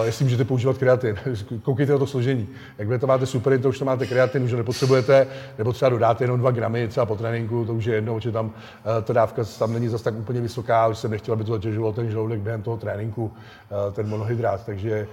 jestli 0.04 0.24
můžete 0.24 0.44
používat 0.44 0.78
kreatin. 0.78 1.16
Koukejte 1.62 1.92
na 1.92 1.98
to 1.98 2.06
složení. 2.06 2.48
Jak 2.78 2.86
budete 2.86 3.06
máte 3.06 3.26
super 3.26 3.52
intra, 3.52 3.68
už 3.68 3.78
tam 3.78 3.86
máte 3.86 4.06
kreatin, 4.06 4.42
už 4.42 4.52
ho 4.52 4.58
nepotřebujete, 4.58 5.26
nebo 5.58 5.72
třeba 5.72 5.88
dodáte 5.88 6.24
jenom 6.24 6.38
2 6.38 6.50
gramy 6.50 6.88
třeba 6.88 7.06
po 7.06 7.16
tréninku, 7.16 7.64
to 7.64 7.74
už 7.74 7.84
je 7.84 7.94
jedno, 7.94 8.20
že 8.20 8.32
tam 8.32 8.50
ta 9.02 9.12
dávka 9.12 9.42
tam 9.58 9.72
není 9.72 9.88
zase 9.88 10.04
tak 10.04 10.14
úplně 10.14 10.40
vysoká, 10.40 10.86
už 10.86 10.98
jsem 10.98 11.10
nechtěl, 11.10 11.34
aby 11.34 11.44
to 11.44 11.52
zatěžovalo 11.52 11.92
ten 11.92 12.10
žaludek 12.10 12.40
během 12.40 12.62
toho 12.62 12.76
tréninku, 12.76 13.32
ten 13.92 14.08
monohydrát, 14.08 14.66
takže 14.66 15.06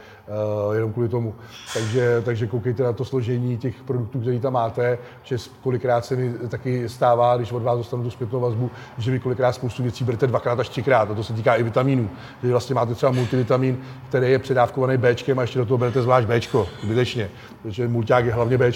jenom 0.73 0.93
kvůli 0.93 1.09
tomu. 1.09 1.35
Takže, 1.73 2.21
takže 2.25 2.47
koukejte 2.47 2.83
na 2.83 2.93
to 2.93 3.05
složení 3.05 3.57
těch 3.57 3.83
produktů, 3.83 4.19
které 4.19 4.39
tam 4.39 4.53
máte, 4.53 4.97
že 5.23 5.37
kolikrát 5.71 6.05
se 6.05 6.15
mi 6.15 6.33
taky 6.49 6.89
stává, 6.89 7.37
když 7.37 7.51
od 7.51 7.63
vás 7.63 7.77
dostanu 7.77 8.03
tu 8.03 8.09
zpětnou 8.09 8.39
vazbu, 8.39 8.71
že 8.97 9.11
vy 9.11 9.19
kolikrát 9.19 9.51
spoustu 9.51 9.83
věcí 9.83 10.03
berete 10.03 10.27
dvakrát 10.27 10.59
až 10.59 10.69
třikrát, 10.69 11.11
a 11.11 11.15
to 11.15 11.23
se 11.23 11.33
týká 11.33 11.55
i 11.55 11.63
vitamínů. 11.63 12.09
Že 12.43 12.51
vlastně 12.51 12.75
máte 12.75 12.95
třeba 12.95 13.11
multivitamin, 13.11 13.77
který 14.09 14.31
je 14.31 14.39
předávkovaný 14.39 14.97
B 14.97 15.15
a 15.37 15.41
ještě 15.41 15.59
do 15.59 15.65
toho 15.65 15.77
berete 15.77 16.01
zvlášť 16.01 16.27
B, 16.27 16.39
zbytečně, 16.83 17.29
protože 17.61 17.87
mulťák 17.87 18.25
je 18.25 18.33
hlavně 18.33 18.57
B. 18.57 18.71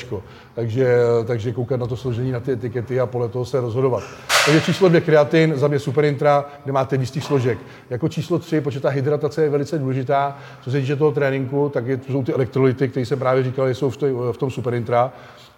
Takže, 0.56 0.98
takže 1.26 1.52
koukat 1.52 1.80
na 1.80 1.88
to 1.88 1.98
složení, 1.98 2.32
na 2.32 2.40
ty 2.40 2.52
etikety 2.52 3.00
a 3.00 3.06
podle 3.06 3.30
toho 3.30 3.46
se 3.46 3.62
rozhodovat. 3.62 4.04
Takže 4.46 4.62
číslo 4.62 4.90
dvě 4.90 5.02
kreatin, 5.02 5.54
za 5.56 5.68
mě 5.68 5.80
super 5.80 6.06
intra, 6.06 6.46
kde 6.64 6.74
máte 6.74 6.98
víc 6.98 7.24
složek. 7.24 7.58
Jako 7.90 8.10
číslo 8.10 8.40
tři, 8.40 8.62
protože 8.62 8.80
ta 8.80 8.90
hydratace 8.90 9.44
je 9.44 9.50
velice 9.50 9.80
důležitá, 9.80 10.38
co 10.62 10.72
se 10.72 10.80
týče 10.80 10.96
toho 10.96 11.12
tréninku, 11.12 11.70
tak 11.74 11.88
je, 11.88 12.00
jsou 12.10 12.24
ty 12.24 12.34
elektrolyty, 12.34 12.88
které 12.88 13.06
jsem 13.06 13.20
právě 13.20 13.44
říkal, 13.44 13.68
jsou 13.68 13.90
v, 13.90 13.98
v 14.32 14.38
tom 14.38 14.52
super 14.52 14.74
intra, 14.74 15.12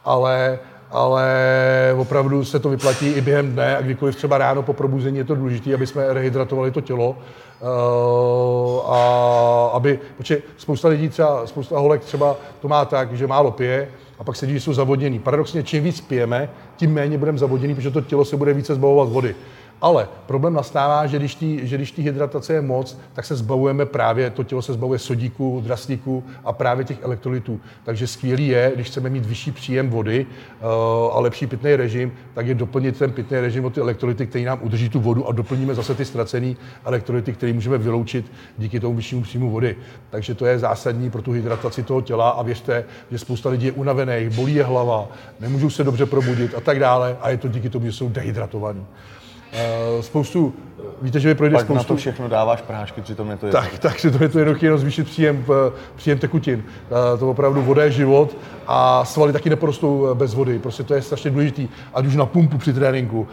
ale 0.06 0.60
ale 0.92 1.28
opravdu 1.98 2.46
se 2.46 2.60
to 2.60 2.70
vyplatí 2.70 3.08
i 3.08 3.22
během 3.22 3.52
dne 3.52 3.78
a 3.78 3.82
kdykoliv 3.82 4.16
třeba 4.16 4.38
ráno 4.38 4.64
po 4.64 4.74
probuzení 4.74 5.18
je 5.18 5.24
to 5.24 5.36
důležité, 5.36 5.74
aby 5.74 5.88
jsme 5.88 6.14
rehydratovali 6.14 6.72
to 6.72 6.82
tělo. 6.82 7.16
Uh, 7.62 8.94
a 8.94 9.70
aby, 9.74 10.00
protože 10.18 10.42
spousta 10.58 10.88
lidí 10.88 11.10
třeba, 11.10 11.48
spousta 11.48 11.80
holek 11.80 12.02
třeba 12.02 12.36
to 12.62 12.68
má 12.68 12.86
tak, 12.86 13.14
že 13.14 13.28
málo 13.28 13.52
pije, 13.52 13.88
a 14.20 14.24
pak 14.24 14.36
se 14.36 14.48
že 14.48 14.60
jsou 14.60 14.74
zavodněný. 14.74 15.20
Paradoxně, 15.20 15.64
čím 15.64 15.84
víc 15.84 16.02
pijeme, 16.02 16.50
tím 16.76 16.94
méně 16.94 17.18
budeme 17.18 17.38
zavodněný, 17.38 17.76
protože 17.76 17.92
to 17.92 18.02
tělo 18.02 18.26
se 18.26 18.38
bude 18.38 18.54
více 18.54 18.76
zbavovat 18.76 19.10
vody. 19.10 19.36
Ale 19.82 20.08
problém 20.26 20.54
nastává, 20.54 21.06
že 21.08 21.18
když, 21.20 21.36
tí, 21.36 21.68
že 21.68 21.78
když 21.78 21.92
tí 21.92 22.02
hydratace 22.02 22.54
je 22.54 22.62
moc, 22.62 22.98
tak 23.14 23.26
se 23.26 23.36
zbavujeme 23.36 23.86
právě, 23.86 24.30
to 24.30 24.44
tělo 24.44 24.62
se 24.62 24.74
zbavuje 24.74 25.00
sodíku, 25.00 25.62
draslíku 25.66 26.24
a 26.46 26.54
právě 26.54 26.86
těch 26.86 27.04
elektrolytů. 27.04 27.60
Takže 27.84 28.08
skvělý 28.08 28.48
je, 28.48 28.72
když 28.76 28.88
chceme 28.88 29.10
mít 29.10 29.26
vyšší 29.26 29.52
příjem 29.52 29.90
vody 29.90 30.26
uh, 30.26 31.16
a 31.16 31.20
lepší 31.20 31.48
pitný 31.48 31.76
režim, 31.76 32.12
tak 32.34 32.48
je 32.48 32.56
doplnit 32.56 32.98
ten 32.98 33.12
pitný 33.12 33.40
režim 33.40 33.66
o 33.66 33.70
ty 33.70 33.80
elektrolyty, 33.82 34.28
který 34.28 34.46
nám 34.46 34.60
udrží 34.62 34.90
tu 34.90 35.00
vodu 35.00 35.28
a 35.28 35.32
doplníme 35.32 35.76
zase 35.76 35.96
ty 35.96 36.06
ztracené 36.06 36.56
elektrolyty, 36.86 37.34
které 37.34 37.54
můžeme 37.54 37.78
vyloučit 37.78 38.32
díky 38.58 38.80
tomu 38.80 38.96
vyššímu 38.96 39.22
příjmu 39.22 39.50
vody. 39.50 39.76
Takže 40.10 40.36
to 40.36 40.46
je 40.46 40.60
zásadní 40.60 41.10
pro 41.10 41.22
tu 41.22 41.32
hydrataci 41.32 41.84
toho 41.84 42.02
těla 42.02 42.30
a 42.30 42.44
věřte, 42.44 42.86
že 43.12 43.20
spousta 43.20 43.50
lidí 43.50 43.66
je 43.66 43.72
unavených, 43.72 44.30
bolí 44.30 44.56
je 44.56 44.64
hlava, 44.64 45.08
nemůžou 45.40 45.70
se 45.70 45.84
dobře 45.84 46.06
probudit 46.06 46.56
a 46.56 46.62
tak 46.62 46.80
dále 46.80 47.18
a 47.22 47.30
je 47.30 47.38
to 47.38 47.48
díky 47.48 47.70
tomu, 47.70 47.86
že 47.86 47.92
jsou 47.92 48.10
dehydratovaní. 48.10 48.86
Uh, 49.54 50.02
spoustu, 50.02 50.54
víte, 51.02 51.20
že 51.20 51.30
vy 51.30 51.36
projde 51.36 51.54
Pak 51.54 51.66
spoustu... 51.66 51.78
na 51.78 51.84
to 51.84 51.96
všechno 51.96 52.28
dáváš 52.28 52.62
prášky, 52.62 53.02
přitom 53.02 53.30
je 53.30 53.38
to 53.38 53.46
jedno. 53.46 53.62
Tak, 53.62 53.80
tak, 53.80 54.02
to 54.02 54.24
je 54.24 54.30
to 54.30 54.40
jenom 54.40 54.56
jenom 54.62 54.80
zvýšit 54.80 55.04
příjem, 55.04 55.46
příjem 55.96 56.20
tekutin. 56.20 56.64
Uh, 57.14 57.20
to 57.20 57.30
opravdu 57.30 57.62
voda 57.62 57.84
je 57.84 57.92
život 57.92 58.38
a 58.68 59.06
svaly 59.06 59.34
taky 59.34 59.50
neporostou 59.50 60.08
bez 60.14 60.34
vody. 60.34 60.60
Prostě 60.60 60.84
to 60.84 60.94
je 60.94 61.02
strašně 61.02 61.32
důležitý. 61.32 61.68
Ať 61.94 62.06
už 62.06 62.16
na 62.16 62.26
pumpu 62.26 62.58
při 62.58 62.74
tréninku. 62.74 63.28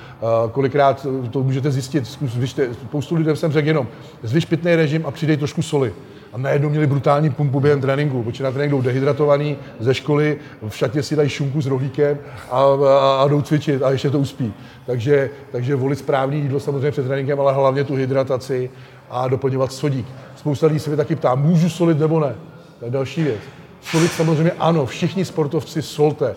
Kolikrát 0.52 1.06
to 1.30 1.42
můžete 1.42 1.70
zjistit, 1.70 2.06
zvyšte, 2.06 2.74
spoustu 2.74 3.14
lidem 3.14 3.36
jsem 3.36 3.52
řekl 3.52 3.68
jenom, 3.68 3.86
zvyš 4.22 4.44
pitný 4.44 4.76
režim 4.76 5.06
a 5.06 5.10
přidej 5.10 5.36
trošku 5.36 5.62
soli 5.62 5.92
a 6.34 6.38
najednou 6.38 6.70
měli 6.70 6.86
brutální 6.86 7.30
pumpu 7.30 7.60
během 7.60 7.80
tréninku, 7.80 8.22
protože 8.22 8.44
na 8.44 8.50
tréninku 8.50 8.76
jdou 8.76 8.82
dehydratovaný 8.82 9.56
ze 9.80 9.94
školy, 9.94 10.38
v 10.68 10.76
šatě 10.76 11.02
si 11.02 11.16
dají 11.16 11.28
šunku 11.28 11.60
s 11.60 11.66
rohlíkem 11.66 12.18
a, 12.50 12.60
a, 12.60 13.22
a 13.22 13.28
jdou 13.28 13.42
cvičit 13.42 13.82
a 13.82 13.90
ještě 13.90 14.10
to 14.10 14.18
uspí. 14.18 14.54
Takže, 14.86 15.30
takže 15.52 15.76
volit 15.76 15.98
správný 15.98 16.40
jídlo 16.40 16.60
samozřejmě 16.60 16.90
před 16.90 17.06
tréninkem, 17.06 17.40
ale 17.40 17.52
hlavně 17.52 17.84
tu 17.84 17.94
hydrataci 17.94 18.70
a 19.10 19.28
doplňovat 19.28 19.72
sodík. 19.72 20.06
Spousta 20.36 20.66
lidí 20.66 20.78
se 20.78 20.90
mě 20.90 20.96
taky 20.96 21.16
ptá, 21.16 21.34
můžu 21.34 21.68
solit 21.68 21.98
nebo 21.98 22.20
ne? 22.20 22.34
To 22.78 22.84
je 22.84 22.90
další 22.90 23.22
věc. 23.22 23.40
Solit 23.82 24.12
samozřejmě 24.12 24.52
ano, 24.58 24.86
všichni 24.86 25.24
sportovci 25.24 25.82
solte. 25.82 26.34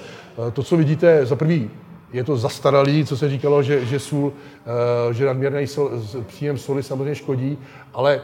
E, 0.48 0.51
to, 0.51 0.63
co 0.63 0.77
vidíte, 0.77 1.25
za 1.25 1.36
prvý 1.36 1.70
je 2.13 2.24
to 2.24 2.38
zastaralý, 2.38 3.06
co 3.06 3.18
se 3.18 3.30
říkalo, 3.30 3.63
že, 3.63 3.86
že 3.86 4.00
sůl, 4.00 4.34
e, 5.10 5.13
že 5.13 5.25
nadměrný 5.25 5.68
sol, 5.68 5.92
příjem 6.27 6.58
soli 6.58 6.84
samozřejmě 6.84 7.16
škodí, 7.16 7.58
ale 7.94 8.22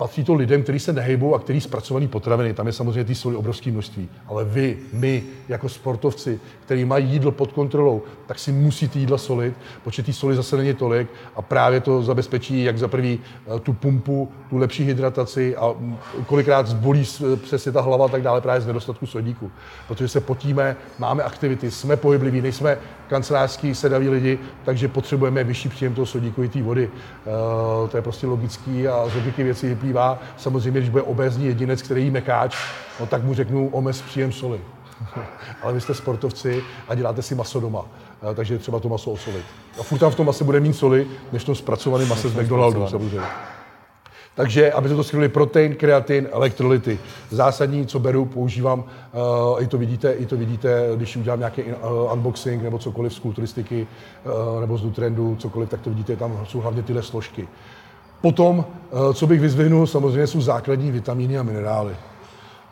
patří 0.00 0.24
to 0.24 0.34
lidem, 0.34 0.62
kteří 0.62 0.78
se 0.78 0.92
nehejbou 0.92 1.34
a 1.34 1.38
kteří 1.38 1.60
zpracovaný 1.60 2.08
potraviny. 2.08 2.54
Tam 2.54 2.66
je 2.66 2.72
samozřejmě 2.72 3.04
ty 3.04 3.14
soli 3.14 3.36
obrovské 3.36 3.70
množství. 3.70 4.08
Ale 4.26 4.44
vy, 4.44 4.78
my, 4.92 5.22
jako 5.48 5.68
sportovci, 5.68 6.40
kteří 6.64 6.84
mají 6.84 7.08
jídlo 7.08 7.32
pod 7.32 7.52
kontrolou, 7.52 8.02
tak 8.26 8.38
si 8.38 8.52
musí 8.52 8.88
ty 8.88 8.98
jídla 8.98 9.18
solit, 9.18 9.54
protože 9.84 10.02
ty 10.02 10.12
soli 10.12 10.36
zase 10.36 10.56
není 10.56 10.74
tolik 10.74 11.08
a 11.36 11.42
právě 11.42 11.80
to 11.80 12.02
zabezpečí, 12.02 12.64
jak 12.64 12.78
za 12.78 12.88
prvý 12.88 13.20
eh, 13.56 13.60
tu 13.60 13.72
pumpu, 13.72 14.32
tu 14.50 14.56
lepší 14.56 14.84
hydrataci 14.84 15.56
a 15.56 15.74
mm, 15.78 15.96
kolikrát 16.26 16.66
zbolí 16.66 17.04
přesně 17.42 17.72
ta 17.72 17.80
hlava 17.80 18.04
a 18.04 18.08
tak 18.08 18.22
dále 18.22 18.40
právě 18.40 18.60
z 18.60 18.66
nedostatku 18.66 19.06
sodíku. 19.06 19.50
Protože 19.88 20.08
se 20.08 20.20
potíme, 20.20 20.76
máme 20.98 21.22
aktivity, 21.22 21.70
jsme 21.70 21.96
pohybliví, 21.96 22.40
nejsme 22.40 22.78
kancelářský 23.08 23.74
sedaví 23.74 24.08
lidi, 24.08 24.38
takže 24.64 24.88
potřebujeme 24.88 25.44
vyšší 25.44 25.68
příjem 25.68 25.94
toho 25.94 26.06
sodíku 26.06 26.42
i 26.42 26.48
té 26.48 26.62
vody. 26.62 26.88
Uh, 26.88 27.88
to 27.88 27.96
je 27.96 28.02
prostě 28.02 28.26
logický 28.26 28.88
a 28.88 29.08
z 29.08 29.14
logiky 29.14 29.42
věcí 29.42 29.68
vyplývá. 29.68 29.89
Samozřejmě, 30.36 30.80
když 30.80 30.90
bude 30.90 31.02
obézní 31.02 31.46
jedinec, 31.46 31.82
který 31.82 32.04
jí 32.04 32.10
mekáč, 32.10 32.56
no, 33.00 33.06
tak 33.06 33.24
mu 33.24 33.34
řeknu 33.34 33.68
omez 33.68 34.02
příjem 34.02 34.32
soli. 34.32 34.60
Ale 35.62 35.72
vy 35.72 35.80
jste 35.80 35.94
sportovci 35.94 36.62
a 36.88 36.94
děláte 36.94 37.22
si 37.22 37.34
maso 37.34 37.60
doma, 37.60 37.80
uh, 37.80 38.34
takže 38.34 38.54
je 38.54 38.58
třeba 38.58 38.80
to 38.80 38.88
maso 38.88 39.10
osolit. 39.10 39.44
A 39.80 39.82
furt 39.82 39.98
tam 39.98 40.10
v 40.10 40.14
tom 40.14 40.26
mase 40.26 40.44
bude 40.44 40.60
méně 40.60 40.74
soli, 40.74 41.06
než 41.32 41.42
v 41.42 41.46
tom 41.46 41.54
zpracovaném 41.54 42.08
mase 42.08 42.28
z 42.28 42.34
McDonaldu 42.34 42.86
samozřejmě. 42.86 43.20
Takže, 44.34 44.72
aby 44.72 44.88
to 44.88 45.04
skryli 45.04 45.28
protein, 45.28 45.74
kreatin, 45.74 46.28
elektrolyty. 46.32 46.98
Zásadní, 47.30 47.86
co 47.86 47.98
beru, 47.98 48.24
používám, 48.24 48.84
uh, 48.84 49.62
i 49.62 49.66
to 49.66 49.78
vidíte, 49.78 50.12
i 50.12 50.26
to 50.26 50.36
vidíte, 50.36 50.88
když 50.96 51.16
udělám 51.16 51.38
nějaký 51.38 51.62
uh, 51.62 52.12
unboxing 52.12 52.62
nebo 52.62 52.78
cokoliv 52.78 53.14
z 53.14 53.18
kulturistiky 53.18 53.86
uh, 54.24 54.60
nebo 54.60 54.78
z 54.78 54.82
Nutrendu, 54.82 55.36
cokoliv, 55.36 55.68
tak 55.68 55.80
to 55.80 55.90
vidíte, 55.90 56.16
tam 56.16 56.46
jsou 56.48 56.60
hlavně 56.60 56.82
tyhle 56.82 57.02
složky. 57.02 57.48
Potom, 58.20 58.64
uh, 58.90 59.12
co 59.12 59.26
bych 59.26 59.40
vyzvihnul, 59.40 59.86
samozřejmě 59.86 60.26
jsou 60.26 60.40
základní 60.40 60.90
vitamíny 60.92 61.38
a 61.38 61.42
minerály. 61.42 61.92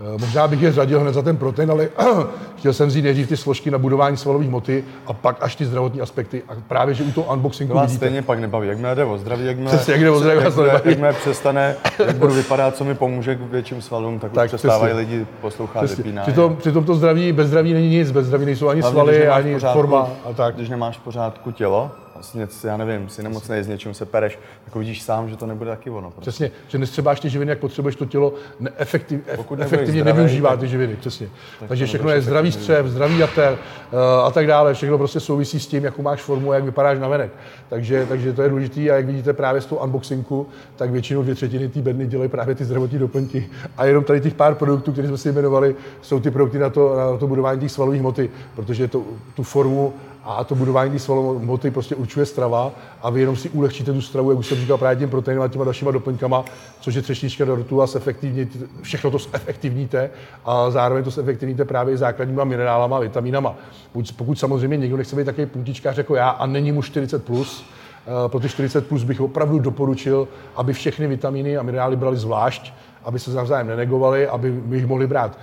Eh, 0.01 0.19
možná 0.21 0.49
bych 0.49 0.63
je 0.63 0.73
řadil 0.73 1.01
hned 1.01 1.13
za 1.15 1.23
ten 1.23 1.37
protein, 1.37 1.71
ale 1.71 1.89
chtěl 2.57 2.73
jsem 2.73 2.89
vzít 2.89 3.03
nejdřív 3.03 3.29
ty 3.29 3.37
složky 3.37 3.71
na 3.71 3.79
budování 3.79 4.17
svalové 4.17 4.45
hmoty 4.45 4.85
a 5.07 5.13
pak 5.13 5.37
až 5.41 5.57
ty 5.57 5.65
zdravotní 5.67 6.01
aspekty. 6.01 6.43
A 6.49 6.53
právě, 6.69 6.95
že 6.95 7.05
u 7.05 7.13
toho 7.13 7.33
unboxingu 7.35 7.75
to 7.75 7.81
vidíte. 7.81 7.97
stejně 7.97 8.23
pak 8.23 8.39
nebaví. 8.39 8.69
Jak 8.69 8.79
mě 8.79 8.95
jde 8.95 9.05
o 9.05 9.19
zdraví, 9.19 9.45
jak 9.47 9.57
mě, 9.57 9.67
Přesně, 9.67 9.93
jak 9.93 10.01
jde 10.03 10.11
o 10.11 10.19
zdraví, 10.21 10.45
to 10.55 10.65
jak, 10.65 10.99
mě 10.99 11.13
přestane, 11.13 11.77
jak 12.07 12.17
budu 12.19 12.35
vypadat, 12.35 12.77
co 12.77 12.85
mi 12.85 12.95
pomůže 12.95 13.35
k 13.35 13.41
větším 13.41 13.83
svalům, 13.83 14.19
tak, 14.19 14.33
Tak, 14.33 14.45
už 14.45 14.49
přestávají 14.49 14.95
přesně. 14.95 15.15
lidi 15.15 15.27
poslouchat, 15.41 15.85
Přesně. 15.85 16.03
vypínají. 16.05 16.27
Přitom, 16.27 16.57
přitom 16.57 16.85
to 16.85 16.95
zdraví, 16.95 17.33
bez 17.33 17.49
zdraví 17.49 17.73
není 17.73 17.89
nic, 17.89 18.11
bez 18.11 18.27
zdraví 18.27 18.45
nejsou 18.47 18.69
ani 18.69 18.81
Hlavně, 18.81 18.95
svaly, 18.95 19.29
ani 19.29 19.55
pořádku- 19.55 19.79
forma 19.79 20.09
a 20.25 20.33
tak. 20.33 20.55
Když 20.55 20.69
nemáš 20.69 20.99
v 20.99 21.01
pořádku 21.01 21.51
tělo, 21.51 21.91
vlastně, 22.19 22.49
já 22.65 22.77
nevím, 22.77 23.09
si 23.09 23.23
nemocnej, 23.23 23.63
s 23.63 23.69
něčím 23.69 23.95
se 23.95 24.07
pereš, 24.07 24.39
tak 24.65 24.77
uvidíš 24.77 25.03
sám, 25.03 25.29
že 25.29 25.37
to 25.37 25.47
nebude 25.47 25.71
taky 25.71 25.91
ono. 25.91 26.11
Prostě. 26.11 26.31
Přesně, 26.31 26.51
že 26.69 26.79
nestřebáš 26.79 27.21
ty 27.21 27.31
živiny, 27.31 27.51
jak 27.51 27.59
potřebuješ 27.59 27.97
to 27.97 28.07
tělo, 28.07 28.35
neefektiv, 28.61 29.21
Pokud 29.37 29.61
efektivně 29.61 30.01
zdravý, 30.01 30.19
nevyužívá 30.19 30.51
tak- 30.51 30.61
ty 30.61 30.69
živiny, 30.69 30.97
přesně. 30.97 31.29
Takže 31.69 31.85
to 31.85 31.89
všechno 31.89 32.11
je 32.11 32.21
zdravý 32.21 32.53
střev, 32.53 32.87
zdravý 32.87 33.19
jater 33.19 33.53
uh, 33.53 33.99
a 34.27 34.31
tak 34.31 34.47
dále, 34.47 34.75
všechno 34.75 34.99
prostě 34.99 35.21
souvisí 35.21 35.61
s 35.61 35.67
tím, 35.67 35.85
jakou 35.85 36.03
máš 36.03 36.23
formu 36.23 36.51
a 36.51 36.55
jak 36.55 36.65
vypadáš 36.65 36.99
na 36.99 37.09
venek. 37.09 37.31
Takže, 37.69 38.07
takže 38.09 38.33
to 38.33 38.43
je 38.43 38.49
důležité 38.49 38.81
a 38.81 38.95
jak 38.97 39.07
vidíte 39.07 39.33
právě 39.33 39.61
z 39.61 39.67
toho 39.67 39.85
unboxingu, 39.85 40.47
tak 40.77 40.91
většinou 40.91 41.23
dvě 41.23 41.35
třetiny 41.35 41.69
té 41.69 41.81
bedny 41.81 42.07
dělají 42.07 42.31
právě 42.31 42.55
ty 42.55 42.65
zdravotní 42.65 42.99
doplňky. 42.99 43.51
A 43.77 43.85
jenom 43.85 44.05
tady 44.05 44.21
těch 44.21 44.35
pár 44.35 44.55
produktů, 44.55 44.93
které 44.93 45.09
jsme 45.09 45.19
si 45.19 45.29
jmenovali, 45.29 45.77
jsou 46.03 46.21
ty 46.21 46.31
produkty 46.31 46.59
na 46.59 46.71
to, 46.71 46.97
na 46.97 47.17
to 47.17 47.27
budování 47.27 47.61
těch 47.61 47.73
svalové 47.73 47.99
hmoty, 47.99 48.31
protože 48.57 48.89
to, 48.89 49.03
tu 49.35 49.43
formu 49.43 49.93
a 50.29 50.45
to 50.45 50.55
budování 50.55 50.91
té 50.91 50.99
svalové 50.99 51.41
hmoty 51.41 51.71
prostě 51.71 51.95
určuje 51.95 52.27
strava 52.27 52.73
a 53.03 53.11
vy 53.11 53.21
jenom 53.21 53.37
si 53.37 53.51
ulehčíte 53.51 53.93
tu 53.93 54.03
stravu, 54.03 54.31
jak 54.31 54.39
už 54.39 54.47
jsem 54.47 54.59
říkal, 54.59 54.79
právě 54.79 54.97
tím 54.97 55.11
proteinem 55.11 55.43
a 55.43 55.49
těma 55.49 55.65
dalšíma 55.65 55.91
doplňkama, 55.91 56.45
což 56.81 56.95
je 56.95 57.03
třešnička 57.03 57.45
do 57.45 57.57
rtu 57.57 57.83
a 57.83 57.87
zefektivní, 57.87 58.49
všechno 58.83 59.11
to 59.11 59.19
zefektivníte 59.19 60.11
a 60.45 60.71
zároveň 60.71 61.05
to 61.05 61.11
zefektivníte 61.11 61.65
právě 61.65 61.97
základníma 61.97 62.45
minerálama 62.45 62.97
a 62.97 63.01
vitamínama. 63.01 63.55
Pokud, 63.93 64.13
pokud 64.17 64.39
samozřejmě 64.39 64.77
někdo 64.77 64.97
nechce 64.97 65.17
být 65.17 65.25
takový 65.25 65.47
puntičkář 65.47 65.99
jako 65.99 66.15
já 66.15 66.29
a 66.29 66.47
není 66.47 66.73
mu 66.73 66.83
40 66.83 67.25
plus, 67.25 67.65
eh, 68.07 68.29
pro 68.29 68.41
ty 68.41 68.49
40 68.49 68.87
plus 68.87 69.05
bych 69.05 69.21
opravdu 69.21 69.59
doporučil, 69.59 70.29
aby 70.57 70.73
všechny 70.73 71.07
vitamíny 71.07 71.57
a 71.57 71.63
minerály 71.63 71.97
brali 71.97 72.17
zvlášť, 72.17 72.73
aby 73.05 73.19
se 73.19 73.35
navzájem 73.35 73.67
nenegovali, 73.67 74.27
aby 74.27 74.63
my 74.67 74.77
jich 74.77 74.87
mohli 74.87 75.07
brát 75.07 75.39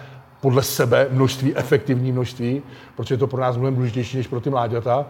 podle 0.46 0.64
sebe 0.64 1.08
množství, 1.12 1.56
efektivní 1.56 2.12
množství, 2.12 2.62
protože 2.96 3.14
je 3.14 3.18
to 3.18 3.28
pro 3.28 3.42
nás 3.42 3.58
mnohem 3.58 3.76
důležitější 3.76 4.18
než 4.18 4.28
pro 4.28 4.42
ty 4.42 4.50
mláďata, 4.50 5.06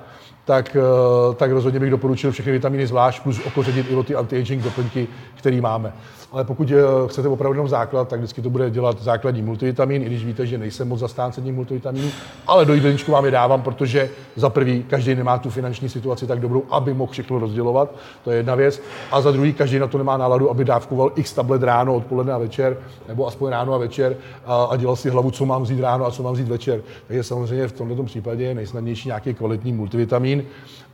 tak, 0.46 0.76
eh, 0.76 1.36
tak 1.36 1.52
rozhodně 1.52 1.80
bych 1.80 1.90
doporučil 1.90 2.32
všechny 2.32 2.52
vitamíny 2.52 2.88
zvlášť, 2.88 3.24
plus 3.24 3.42
okořenit 3.46 3.86
i 3.90 3.96
o 3.96 4.04
ty 4.04 4.16
anti-aging 4.16 4.64
doplňky, 4.64 5.08
které 5.36 5.62
máme. 5.62 5.94
Ale 6.32 6.44
pokud 6.44 6.72
eh, 6.72 6.76
chcete 7.08 7.28
opravdu 7.28 7.54
jenom 7.54 7.68
základ, 7.68 8.08
tak 8.08 8.20
vždycky 8.20 8.42
to 8.42 8.50
bude 8.50 8.70
dělat 8.70 9.02
základní 9.02 9.42
multivitamin, 9.42 10.02
i 10.02 10.06
když 10.06 10.26
víte, 10.26 10.46
že 10.46 10.58
nejsem 10.58 10.88
moc 10.88 11.00
zastánce 11.00 11.42
těch 11.42 11.54
multivitaminů, 11.54 12.10
ale 12.48 12.66
do 12.66 12.74
jídelníčku 12.74 13.12
vám 13.12 13.26
je 13.26 13.32
dávám, 13.32 13.62
protože 13.62 14.10
za 14.36 14.50
prvý 14.50 14.84
každý 14.84 15.16
nemá 15.16 15.38
tu 15.38 15.50
finanční 15.50 15.90
situaci 15.90 16.28
tak 16.28 16.40
dobrou, 16.40 16.64
aby 16.70 16.94
mohl 16.94 17.12
všechno 17.12 17.40
rozdělovat, 17.40 17.96
to 18.24 18.32
je 18.32 18.38
jedna 18.38 18.56
věc, 18.56 18.82
a 19.12 19.22
za 19.22 19.32
druhý 19.32 19.54
každý 19.54 19.80
na 19.80 19.88
to 19.88 19.98
nemá 19.98 20.18
náladu, 20.18 20.50
aby 20.50 20.66
dávkoval 20.66 21.12
x 21.16 21.34
tablet 21.34 21.64
ráno, 21.64 21.96
odpoledne 21.96 22.34
a 22.34 22.38
večer, 22.38 22.78
nebo 23.08 23.28
aspoň 23.28 23.50
ráno 23.50 23.74
a 23.74 23.78
večer 23.78 24.18
a, 24.46 24.64
a 24.64 24.76
dělal 24.76 24.96
si 24.96 25.10
hlavu, 25.10 25.32
co 25.32 25.46
mám 25.46 25.64
vzít 25.64 25.80
ráno 25.80 26.06
a 26.06 26.12
co 26.12 26.24
mám 26.24 26.34
vzít 26.34 26.48
večer. 26.48 26.82
Takže 27.08 27.24
samozřejmě 27.24 27.68
v 27.68 27.72
tomto 27.72 28.04
případě 28.04 28.44
je 28.44 28.56
nejsnadnější 28.56 29.08
nějaký 29.08 29.34
kvalitní 29.34 29.74
multivitamin 29.74 30.35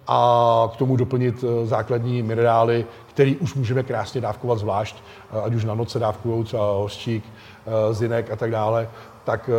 a 0.08 0.70
k 0.74 0.78
tomu 0.78 0.96
doplnit 0.96 1.44
eh, 1.44 1.66
základní 1.66 2.24
minerály, 2.24 2.86
který 3.10 3.38
už 3.38 3.54
můžeme 3.54 3.84
krásně 3.84 4.22
dávkovat 4.22 4.60
zvlášť, 4.60 4.96
eh, 5.34 5.42
ať 5.42 5.54
už 5.54 5.66
na 5.66 5.76
noc 5.76 5.92
se 5.92 6.00
dávkují 6.00 6.44
třeba 6.44 6.74
hořčík, 6.74 7.24
eh, 7.26 7.94
zinek 7.94 8.32
a 8.32 8.36
tak 8.36 8.52
dále, 8.52 8.90
tak, 9.24 9.50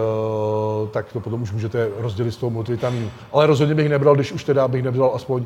tak 0.91 1.13
to 1.13 1.21
potom 1.21 1.43
už 1.43 1.53
můžete 1.53 1.89
rozdělit 1.99 2.33
z 2.33 2.37
toho 2.37 2.51
multivitamínu. 2.51 3.11
Ale 3.33 3.47
rozhodně 3.47 3.75
bych 3.75 3.89
nebral, 3.89 4.15
když 4.15 4.33
už 4.33 4.45
teda 4.45 4.69
bych 4.69 4.83
nebral 4.83 5.13
aspoň 5.15 5.45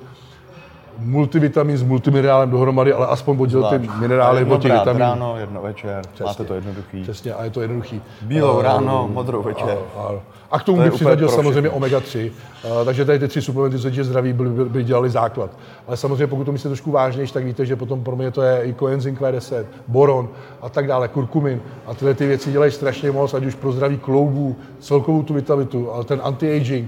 multivitamin 0.99 1.77
s 1.79 1.83
multiminerálem 1.83 2.51
dohromady, 2.51 2.93
ale 2.93 3.07
aspoň 3.07 3.37
oddělit 3.41 3.69
ty 3.69 3.89
minerály 4.01 4.39
jedno 4.41 4.55
od 4.55 4.63
těch 4.63 4.71
brát 4.73 4.81
vitaminů. 4.81 5.05
ráno, 5.05 5.37
jedno 5.39 5.63
večer, 5.63 6.03
máte 6.25 6.45
to 6.45 6.55
jednoduchý. 6.55 7.03
Přesně, 7.03 7.35
a 7.35 7.45
je 7.45 7.51
to 7.51 7.61
jednoduchý. 7.61 8.03
Bílou 8.23 8.61
Eh, 8.61 8.63
ráno, 8.63 9.09
modrou 9.13 9.43
večer. 9.43 9.79
ano. 9.97 10.21
A 10.51 10.59
k 10.59 10.63
tomu 10.63 10.79
To 10.79 10.83
je 10.85 10.91
bych 10.91 10.95
přiřadil 10.95 11.29
samozřejmě 11.29 11.61
všechny. 11.71 11.71
omega-3. 11.71 12.31
Uh, 12.65 12.85
takže 12.85 13.05
tady 13.05 13.19
ty 13.19 13.29
tři 13.29 13.43
suplementy, 13.43 13.79
co 13.79 13.91
týče 13.91 14.05
zdraví, 14.05 14.33
by, 14.33 14.49
by, 14.49 14.65
by 14.65 14.85
dělali 14.85 15.11
základ. 15.11 15.51
Ale 15.87 15.97
samozřejmě, 15.97 16.27
pokud 16.27 16.45
to 16.45 16.53
myslíte 16.53 16.69
trošku 16.69 16.91
vážnější, 16.91 17.33
tak 17.33 17.45
víte, 17.45 17.67
že 17.67 17.77
potom 17.77 18.05
pro 18.05 18.17
mě 18.17 18.31
to 18.31 18.43
je 18.43 18.63
i 18.63 18.73
koenzym 18.73 19.17
Q10, 19.17 19.65
boron 19.89 20.29
a 20.63 20.69
tak 20.69 20.87
dále, 20.87 21.09
kurkumin. 21.09 21.61
A 21.87 21.95
tyhle 21.95 22.15
ty 22.15 22.27
věci 22.27 22.53
dělají 22.53 22.73
strašně 22.73 23.11
moc, 23.11 23.35
ať 23.35 23.45
už 23.45 23.55
pro 23.55 23.73
zdraví 23.73 23.99
kloubů, 23.99 24.57
celkovou 24.81 25.23
tu 25.23 25.35
vitalitu, 25.35 25.93
ale 25.93 26.05
ten 26.05 26.21
anti-aging, 26.25 26.85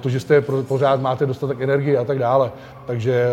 to, 0.00 0.08
že 0.08 0.20
jste 0.20 0.40
pořád 0.40 1.00
máte 1.00 1.26
dostatek 1.26 1.60
energie 1.60 1.98
a 1.98 2.04
tak 2.04 2.18
dále. 2.18 2.52
Takže 2.86 3.28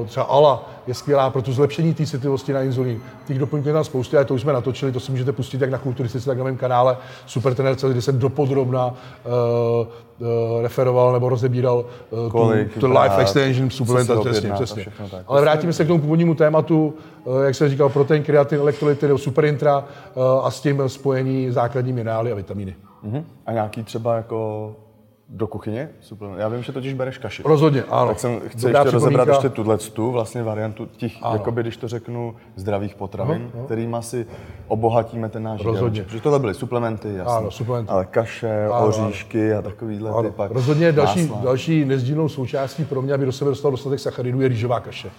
uh, 0.00 0.06
třeba 0.06 0.26
ALA 0.26 0.70
je 0.86 0.94
skvělá 0.94 1.30
pro 1.30 1.42
to 1.42 1.52
zlepšení 1.52 1.94
té 1.94 2.06
citlivosti 2.06 2.52
na 2.52 2.62
inzulín. 2.62 3.00
Těch 3.26 3.38
doplňků 3.38 3.68
je 3.68 3.74
tam 3.74 3.84
spousty, 3.84 4.16
a 4.16 4.24
to 4.24 4.34
už 4.34 4.40
jsme 4.40 4.52
natočili, 4.52 4.92
to 4.92 5.00
si 5.00 5.10
můžete 5.10 5.32
pustit 5.32 5.60
jak 5.60 5.70
na 5.70 5.78
kulturistice, 5.78 6.26
tak 6.26 6.38
na 6.38 6.44
mém 6.44 6.56
kanále 6.56 6.96
Super 7.26 7.54
Trener, 7.54 7.76
kde 7.90 8.02
jsem 8.02 8.18
dopodrobna 8.18 8.86
uh, 8.86 9.86
uh, 10.18 10.62
referoval 10.62 11.12
nebo 11.12 11.28
rozebíral 11.28 11.84
uh, 12.10 12.30
Kolik 12.30 12.74
tu, 12.74 12.80
tu 12.80 12.86
life 12.86 13.20
extension 13.20 13.70
se 13.70 13.84
přesně, 14.20 14.52
přesně. 14.52 14.86
Ale 15.26 15.40
vrátíme 15.40 15.72
se 15.72 15.84
k 15.84 15.88
tomu 15.88 16.00
původnímu 16.00 16.34
tématu, 16.34 16.94
uh, 17.24 17.42
jak 17.42 17.54
jsem 17.54 17.68
říkal, 17.68 17.88
protein, 17.88 18.22
kreatin, 18.22 18.58
elektrolyty 18.58 19.06
nebo 19.06 19.18
superintra 19.18 19.78
uh, 19.78 20.22
a 20.46 20.50
s 20.50 20.60
tím 20.60 20.82
spojení 20.86 21.50
základní 21.50 21.92
minerály 21.92 22.32
a 22.32 22.34
vitamíny. 22.34 22.74
Mhm. 23.02 23.24
A 23.46 23.52
nějaký 23.52 23.84
třeba 23.84 24.16
jako 24.16 24.70
do 25.28 25.46
kuchyně? 25.46 25.88
Suplement. 26.00 26.40
Já 26.40 26.48
vím, 26.48 26.62
že 26.62 26.72
totiž 26.72 26.94
bereš 26.94 27.18
kaši. 27.18 27.42
Rozhodně, 27.46 27.82
ano. 27.82 28.08
Tak 28.08 28.20
jsem, 28.20 28.40
chci 28.46 28.66
Dobrá 28.66 28.80
ještě 28.80 28.90
rozebrat 28.90 29.12
připomínka. 29.28 29.32
ještě 29.32 29.48
tuhle 29.48 29.78
tu 29.78 30.10
vlastně 30.12 30.42
variantu 30.42 30.86
těch, 30.96 31.12
jakoby, 31.32 31.60
když 31.62 31.76
to 31.76 31.88
řeknu, 31.88 32.34
zdravých 32.56 32.94
potravin, 32.94 33.50
kterými 33.64 33.96
si 34.00 34.26
obohatíme 34.68 35.28
ten 35.28 35.42
náš 35.42 35.58
Rozhodně. 35.60 35.76
jídelníček. 35.78 36.06
Protože 36.06 36.20
tohle 36.20 36.38
byly 36.38 36.54
suplementy, 36.54 37.14
jasně. 37.14 37.34
Ano, 37.36 37.50
suplementy. 37.50 37.90
Ale 37.92 38.04
kaše, 38.04 38.66
Ano, 38.66 38.86
oříšky 38.86 39.54
a 39.54 39.62
takovýhle 39.62 40.10
ty 40.12 40.16
Ano, 40.18 40.30
pak. 40.30 40.50
rozhodně 40.50 40.92
další, 40.92 41.20
másla. 41.22 41.40
další 41.44 41.84
nezdílnou 41.84 42.28
součástí 42.28 42.84
pro 42.84 43.02
mě, 43.02 43.14
aby 43.14 43.24
do 43.26 43.32
sebe 43.32 43.50
dostal 43.50 43.70
dostatek 43.70 44.00
sacharidů, 44.00 44.40
je 44.40 44.48
rýžová 44.48 44.80
kaše. 44.80 45.10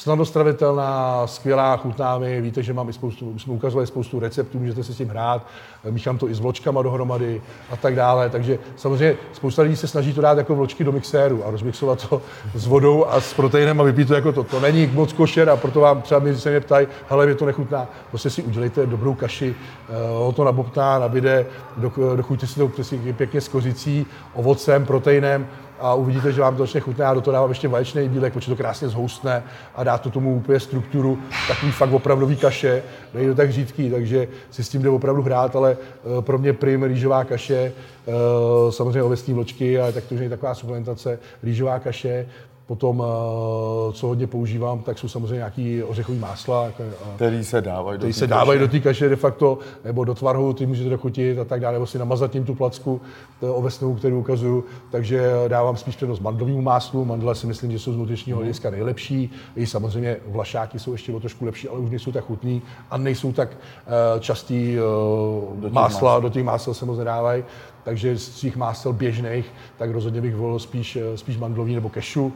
Snadno 0.00 0.24
stravitelná, 0.24 1.26
skvělá, 1.26 1.76
chutná 1.76 2.18
mi. 2.18 2.40
Víte, 2.40 2.62
že 2.62 2.72
mám 2.72 2.88
i 2.88 2.92
spoustu, 2.92 3.38
jsme 3.38 3.52
ukazovali 3.52 3.86
spoustu 3.86 4.20
receptů, 4.20 4.58
můžete 4.58 4.84
se 4.84 4.94
s 4.94 4.96
tím 4.96 5.08
hrát. 5.08 5.46
Míchám 5.90 6.18
to 6.18 6.28
i 6.28 6.34
s 6.34 6.40
vločkama 6.40 6.82
dohromady 6.82 7.42
a 7.70 7.76
tak 7.76 7.94
dále. 7.94 8.30
Takže 8.30 8.58
samozřejmě 8.76 9.16
spousta 9.32 9.62
lidí 9.62 9.76
se 9.76 9.86
snaží 9.86 10.12
to 10.12 10.20
dát 10.20 10.38
jako 10.38 10.54
vločky 10.54 10.84
do 10.84 10.92
mixéru 10.92 11.46
a 11.46 11.50
rozmixovat 11.50 12.08
to 12.08 12.22
s 12.54 12.66
vodou 12.66 13.06
a 13.06 13.20
s 13.20 13.34
proteinem 13.34 13.80
a 13.80 13.84
vypít 13.84 14.08
to 14.08 14.14
jako 14.14 14.32
to. 14.32 14.44
To 14.44 14.60
není 14.60 14.86
moc 14.86 15.12
košer 15.12 15.50
a 15.50 15.56
proto 15.56 15.80
vám 15.80 16.02
třeba 16.02 16.20
mi 16.20 16.36
se 16.36 16.50
mě 16.50 16.60
ptají, 16.60 16.86
hele, 17.08 17.26
mě 17.26 17.34
to 17.34 17.46
nechutná. 17.46 17.88
Prostě 18.10 18.30
si 18.30 18.42
udělejte 18.42 18.86
dobrou 18.86 19.14
kaši, 19.14 19.54
eh, 19.88 19.92
ho 20.08 20.32
to 20.32 20.44
nabobtná, 20.44 20.98
nabide, 20.98 21.46
do- 21.76 22.16
dochuťte 22.16 22.46
si 22.46 22.54
to 22.54 22.68
přesně 22.68 23.12
pěkně 23.12 23.40
s 23.40 23.48
kořicí, 23.48 24.06
ovocem, 24.34 24.86
proteinem 24.86 25.46
a 25.80 25.94
uvidíte, 25.94 26.32
že 26.32 26.40
vám 26.40 26.56
to 26.56 26.62
začne 26.62 26.80
chutná. 26.80 27.04
Já 27.04 27.14
do 27.14 27.20
toho 27.20 27.32
dávám 27.32 27.50
ještě 27.50 27.68
vaječný 27.68 28.08
bílek, 28.08 28.32
protože 28.32 28.50
to 28.50 28.56
krásně 28.56 28.88
zhoustne 28.88 29.42
a 29.74 29.84
dá 29.84 29.98
to 29.98 30.10
tomu 30.10 30.34
úplně 30.34 30.60
strukturu, 30.60 31.18
takový 31.48 31.72
fakt 31.72 31.92
opravdový 31.92 32.36
kaše, 32.36 32.82
to 33.28 33.34
tak 33.34 33.52
řídký, 33.52 33.90
takže 33.90 34.28
si 34.50 34.64
s 34.64 34.68
tím 34.68 34.82
jde 34.82 34.88
opravdu 34.88 35.22
hrát, 35.22 35.56
ale 35.56 35.76
eh, 36.18 36.22
pro 36.22 36.38
mě 36.38 36.52
prim 36.52 36.82
rýžová 36.82 37.24
kaše, 37.24 37.72
eh, 38.06 38.12
samozřejmě 38.72 39.02
ovesní 39.02 39.34
vločky, 39.34 39.80
ale 39.80 39.92
tak 39.92 40.04
to 40.04 40.14
už 40.14 40.20
není 40.20 40.30
taková 40.30 40.54
suplementace, 40.54 41.18
rýžová 41.42 41.78
kaše, 41.78 42.26
Potom, 42.70 43.02
eh, 43.02 43.92
co 43.92 44.06
hodně 44.06 44.26
používám, 44.26 44.78
tak 44.82 44.98
jsou 44.98 45.08
samozřejmě 45.08 45.34
nějaký 45.34 45.82
ořechový 45.82 46.18
másla, 46.18 46.64
jako, 46.64 46.82
eh, 46.82 47.14
Který 47.16 47.44
se 47.44 47.60
dávají 47.60 47.98
do 47.98 48.12
se 48.12 48.26
dávají 48.26 48.60
do 48.60 48.68
té 48.68 48.80
kaše 48.80 49.08
de 49.08 49.16
facto, 49.16 49.58
nebo 49.84 50.04
do 50.04 50.14
tvarhu, 50.14 50.52
ty 50.52 50.66
můžete 50.66 50.90
dochutit 50.90 51.38
a 51.38 51.44
tak 51.44 51.60
dále, 51.60 51.72
nebo 51.72 51.86
si 51.86 51.98
namazat 51.98 52.30
tím 52.30 52.44
tu 52.44 52.54
placku 52.54 53.00
ovesnou, 53.40 53.94
kterou 53.94 54.18
ukazuju. 54.18 54.64
Takže 54.90 55.32
dávám 55.48 55.76
spíš 55.76 55.96
přednost 55.96 56.20
mandlovému 56.20 56.62
máslu. 56.62 57.04
Mandle 57.04 57.34
si 57.34 57.46
myslím, 57.46 57.72
že 57.72 57.78
jsou 57.78 57.92
z 57.92 57.96
nutričního 57.96 58.38
hlediska 58.38 58.70
nejlepší. 58.70 59.30
I 59.56 59.66
samozřejmě 59.66 60.16
vlašáky 60.26 60.78
jsou 60.78 60.92
ještě 60.92 61.12
o 61.12 61.20
trošku 61.20 61.44
lepší, 61.44 61.68
ale 61.68 61.78
už 61.78 61.90
nejsou 61.90 62.12
tak 62.12 62.24
chutný 62.24 62.62
a 62.90 62.96
nejsou 62.96 63.32
tak 63.32 63.48
uh, 63.50 64.20
častý 64.20 64.76
uh, 64.78 65.60
těch 65.60 65.72
másla, 65.72 66.20
do 66.20 66.28
těch 66.28 66.44
másel 66.44 66.74
se 66.74 66.86
moc 66.86 66.98
nedávají. 66.98 67.44
Takže 67.84 68.18
z 68.18 68.40
těch 68.40 68.56
másel 68.56 68.92
běžných, 68.92 69.52
tak 69.78 69.90
rozhodně 69.90 70.20
bych 70.20 70.36
volil 70.36 70.58
spíš, 70.58 70.98
spíš 71.16 71.38
mandlový 71.38 71.74
nebo 71.74 71.88
kešu 71.88 72.32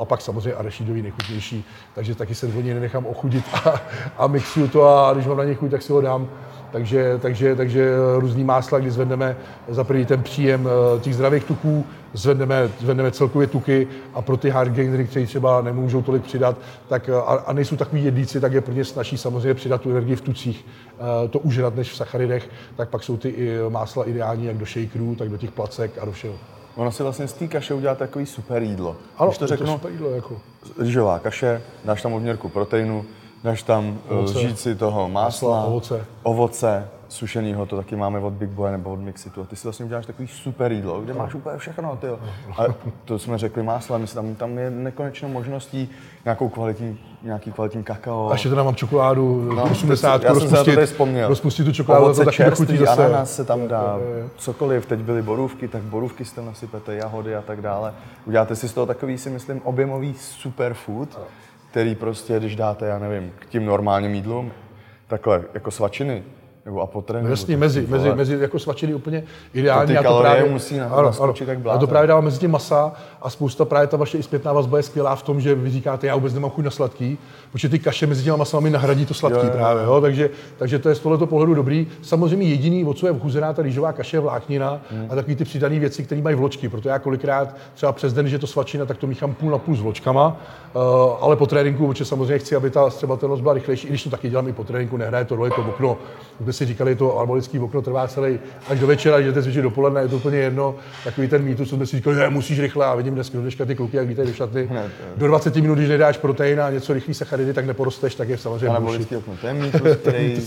a 0.00 0.04
pak 0.04 0.20
samozřejmě 0.20 0.54
arešidový 0.54 1.02
nejchutnější, 1.02 1.64
takže 1.94 2.14
taky 2.14 2.34
se 2.34 2.46
něj 2.46 2.74
nenechám 2.74 3.06
ochudit 3.06 3.44
a, 3.54 3.80
a 4.18 4.26
mixuju 4.26 4.68
to 4.68 4.88
a 4.88 5.12
když 5.14 5.26
mám 5.26 5.36
na 5.36 5.44
něj 5.44 5.54
chuť, 5.54 5.70
tak 5.70 5.82
si 5.82 5.92
ho 5.92 6.00
dám. 6.00 6.28
Takže, 6.72 7.18
takže, 7.22 7.56
takže 7.56 7.94
různý 8.18 8.44
másla, 8.44 8.78
kdy 8.78 8.90
zvedneme 8.90 9.36
za 9.68 9.84
první 9.84 10.06
ten 10.06 10.22
příjem 10.22 10.68
eh, 10.68 11.00
těch 11.00 11.14
zdravých 11.14 11.44
tuků, 11.44 11.86
zvedneme, 12.12 12.70
zvedneme 12.80 13.10
celkově 13.10 13.46
tuky 13.46 13.88
a 14.14 14.22
pro 14.22 14.36
ty 14.36 14.50
hard 14.50 14.72
gainery, 14.72 15.04
kteří 15.04 15.26
třeba 15.26 15.62
nemůžou 15.62 16.02
tolik 16.02 16.22
přidat, 16.22 16.56
tak, 16.88 17.08
eh, 17.08 17.14
a, 17.14 17.18
a 17.18 17.52
nejsou 17.52 17.76
takový 17.76 18.04
jedlíci, 18.04 18.40
tak 18.40 18.52
je 18.52 18.60
pro 18.60 18.74
ně 18.74 18.84
snaží 18.84 19.18
samozřejmě 19.18 19.54
přidat 19.54 19.80
tu 19.80 19.90
energii 19.90 20.16
v 20.16 20.20
tucích, 20.20 20.66
eh, 21.24 21.28
to 21.28 21.38
užrat 21.38 21.76
než 21.76 21.92
v 21.92 21.96
sacharidech, 21.96 22.48
tak 22.76 22.88
pak 22.88 23.02
jsou 23.02 23.16
ty 23.16 23.58
másla 23.68 24.08
ideální 24.08 24.46
jak 24.46 24.56
do 24.56 24.66
shakerů, 24.66 25.14
tak 25.14 25.28
do 25.28 25.36
těch 25.36 25.50
placek 25.50 25.98
a 26.00 26.04
do 26.04 26.12
všeho. 26.12 26.34
Ono 26.76 26.92
si 26.92 27.02
vlastně 27.02 27.28
z 27.28 27.32
té 27.32 27.48
kaše 27.48 27.74
udělá 27.74 27.94
takový 27.94 28.26
super 28.26 28.62
jídlo. 28.62 28.96
Ano, 29.18 29.30
Když 29.30 29.38
to 29.38 29.46
řeknu, 29.46 29.66
to 29.66 29.72
super 29.72 29.90
jídlo 29.90 30.10
jako. 30.10 30.40
Rýžová 30.78 31.18
kaše, 31.18 31.62
dáš 31.84 32.02
tam 32.02 32.12
odměrku 32.12 32.48
proteinu, 32.48 33.04
dáš 33.44 33.62
tam 33.62 33.98
eh, 34.10 34.14
ovoce. 34.14 34.40
žíci 34.40 34.74
toho 34.74 35.08
másla, 35.08 35.50
Masla, 35.50 35.64
ovoce. 35.64 36.06
ovoce 36.22 36.88
sušenýho, 37.08 37.66
to 37.66 37.76
taky 37.76 37.96
máme 37.96 38.18
od 38.18 38.32
Big 38.32 38.48
Boy 38.48 38.70
nebo 38.70 38.90
od 38.90 39.00
Mixitu. 39.00 39.42
A 39.42 39.44
ty 39.44 39.56
si 39.56 39.64
vlastně 39.66 39.84
uděláš 39.84 40.06
takový 40.06 40.28
super 40.28 40.72
jídlo, 40.72 41.00
kde 41.00 41.14
máš 41.14 41.34
úplně 41.34 41.58
všechno. 41.58 41.96
Ty. 41.96 42.06
A 42.58 42.64
to 43.04 43.18
jsme 43.18 43.38
řekli 43.38 43.62
másla, 43.62 43.98
myslím, 43.98 44.22
tam, 44.22 44.34
tam 44.34 44.58
je 44.58 44.70
nekonečno 44.70 45.28
možností 45.28 45.90
nějakou 46.24 46.48
kvalitní, 46.48 46.98
nějaký 47.22 47.52
kvalitní 47.52 47.82
kakao. 47.84 48.28
A 48.30 48.32
ještě 48.32 48.48
teda 48.48 48.62
mám 48.62 48.74
čokoládu, 48.74 49.52
no, 49.54 49.62
80, 49.70 50.22
já 50.22 50.34
jsem 50.34 50.48
se 50.50 50.64
to 50.74 50.86
vzpomněl. 50.86 51.28
rozpustit 51.28 51.66
tu 51.66 51.72
čokoládu, 51.72 52.04
Ovoce 52.04 52.24
to 52.24 52.30
čerstvý, 52.30 52.78
zase. 52.78 53.06
ananas 53.06 53.36
se 53.36 53.44
tam 53.44 53.68
dá, 53.68 53.98
cokoliv, 54.36 54.86
teď 54.86 55.00
byly 55.00 55.22
borůvky, 55.22 55.68
tak 55.68 55.82
borůvky 55.82 56.24
jste 56.24 56.42
nasypete, 56.42 56.94
jahody 56.94 57.36
a 57.36 57.42
tak 57.42 57.60
dále. 57.62 57.94
Uděláte 58.26 58.56
si 58.56 58.68
z 58.68 58.72
toho 58.72 58.86
takový, 58.86 59.18
si 59.18 59.30
myslím, 59.30 59.60
objemový 59.64 60.14
superfood 60.14 61.18
který 61.70 61.94
prostě, 61.94 62.38
když 62.38 62.56
dáte, 62.56 62.86
já 62.86 62.98
nevím, 62.98 63.32
k 63.38 63.46
tím 63.46 63.64
normálním 63.64 64.14
jídlům, 64.14 64.52
takhle 65.06 65.44
jako 65.54 65.70
svačiny, 65.70 66.22
nebo 66.64 66.80
a 66.80 66.86
po 66.86 67.02
tréninku. 67.02 67.28
No 67.28 67.32
jasně, 67.32 67.56
mezi, 67.56 67.86
mezi, 67.88 68.14
mezi, 68.14 68.38
jako 68.40 68.58
svačiny 68.58 68.94
úplně 68.94 69.24
ideální. 69.54 69.94
To 69.94 70.02
ty 70.02 70.06
a 70.06 70.12
to 70.12 70.20
právě, 70.20 70.50
musí 70.50 70.76
na, 70.76 70.86
ano, 70.86 71.12
ano, 71.20 71.34
jak 71.46 71.66
A 71.66 71.78
to 71.78 71.86
právě 71.86 72.06
dává 72.06 72.20
mezi 72.20 72.38
tím 72.38 72.50
masa 72.50 72.92
a 73.22 73.30
spousta 73.30 73.64
právě 73.64 73.86
ta 73.86 73.96
vaše 73.96 74.18
i 74.18 74.22
zpětná 74.22 74.52
vazba 74.52 74.76
je 74.76 74.82
skvělá 74.82 75.16
v 75.16 75.22
tom, 75.22 75.40
že 75.40 75.54
vy 75.54 75.70
říkáte, 75.70 76.06
já 76.06 76.14
vůbec 76.14 76.34
nemám 76.34 76.50
chuť 76.50 76.64
na 76.64 76.70
sladký, 76.70 77.18
protože 77.52 77.68
ty 77.68 77.78
kaše 77.78 78.06
mezi 78.06 78.24
těma 78.24 78.36
masami 78.36 78.70
nahradí 78.70 79.06
to 79.06 79.14
sladký 79.14 79.46
jo, 79.46 79.52
právě, 79.52 79.84
jo? 79.84 80.00
Takže, 80.00 80.30
takže 80.58 80.78
to 80.78 80.88
je 80.88 80.94
z 80.94 80.98
tohoto 81.00 81.26
pohledu 81.26 81.54
dobrý. 81.54 81.86
Samozřejmě 82.02 82.46
jediný, 82.46 82.84
o 82.84 82.94
co 82.94 83.06
je 83.06 83.12
vchuzená 83.12 83.52
ta 83.52 83.62
rýžová 83.62 83.92
kaše, 83.92 84.16
je 84.16 84.20
vláknina 84.20 84.80
hmm. 84.90 85.06
a 85.10 85.14
takový 85.14 85.36
ty 85.36 85.44
přidané 85.44 85.78
věci, 85.78 86.04
které 86.04 86.22
mají 86.22 86.36
vločky. 86.36 86.68
Proto 86.68 86.88
já 86.88 86.98
kolikrát 86.98 87.56
třeba 87.74 87.92
přes 87.92 88.12
den, 88.12 88.28
že 88.28 88.38
to 88.38 88.46
svačina, 88.46 88.86
tak 88.86 88.96
to 88.96 89.06
míchám 89.06 89.34
půl 89.34 89.50
na 89.50 89.58
půl 89.58 89.76
s 89.76 89.80
vločkama, 89.80 90.26
uh, 90.26 90.82
ale 91.20 91.36
po 91.36 91.46
tréninku, 91.46 91.88
protože 91.88 92.04
samozřejmě 92.04 92.38
chci, 92.38 92.56
aby 92.56 92.70
ta 92.70 92.90
střebatelnost 92.90 93.42
byla 93.42 93.54
rychlejší, 93.54 93.86
i 93.86 93.90
když 93.90 94.04
to 94.04 94.10
taky 94.10 94.30
dělám 94.30 94.48
i 94.48 94.52
po 94.52 94.64
tréninku, 94.64 94.96
nehraje 94.96 95.24
to 95.24 95.36
roli 95.36 95.50
to 95.50 95.60
okno. 95.60 95.98
Kde 96.50 96.54
si 96.54 96.66
říkali, 96.66 96.94
to 96.94 97.18
arbolický 97.18 97.58
okno 97.58 97.82
trvá 97.82 98.08
celý 98.08 98.38
až 98.68 98.80
do 98.80 98.86
večera, 98.86 99.20
že 99.20 99.26
jdete 99.26 99.42
cvičit 99.42 99.62
dopoledne, 99.62 100.00
je 100.00 100.08
to 100.08 100.16
úplně 100.16 100.38
jedno. 100.38 100.74
Takový 101.04 101.28
ten 101.28 101.42
mýtus, 101.42 101.68
co 101.68 101.76
jsme 101.76 101.86
si 101.86 101.96
říkali, 101.96 102.16
že 102.16 102.28
musíš 102.28 102.60
rychle 102.60 102.86
a 102.86 102.94
vidím 102.94 103.14
dneska, 103.14 103.38
dneska 103.38 103.64
ty 103.64 103.74
kluky, 103.74 103.96
jak 103.96 104.08
víte, 104.08 104.24
do 104.24 104.32
šaty. 104.32 104.70
Do 105.16 105.26
20 105.26 105.56
minut, 105.56 105.74
když 105.74 105.88
nedáš 105.88 106.18
protein 106.18 106.60
a 106.60 106.70
něco 106.70 106.92
rychlý 106.92 107.14
sacharidy, 107.14 107.54
tak 107.54 107.66
neporosteš, 107.66 108.14
tak 108.14 108.28
je 108.28 108.38
samozřejmě 108.38 108.68
Anabolický 108.68 109.16
okno, 109.16 109.34
to 109.40 109.46
je 109.46 109.54
mýtus, 109.54 109.80
který, 110.00 110.40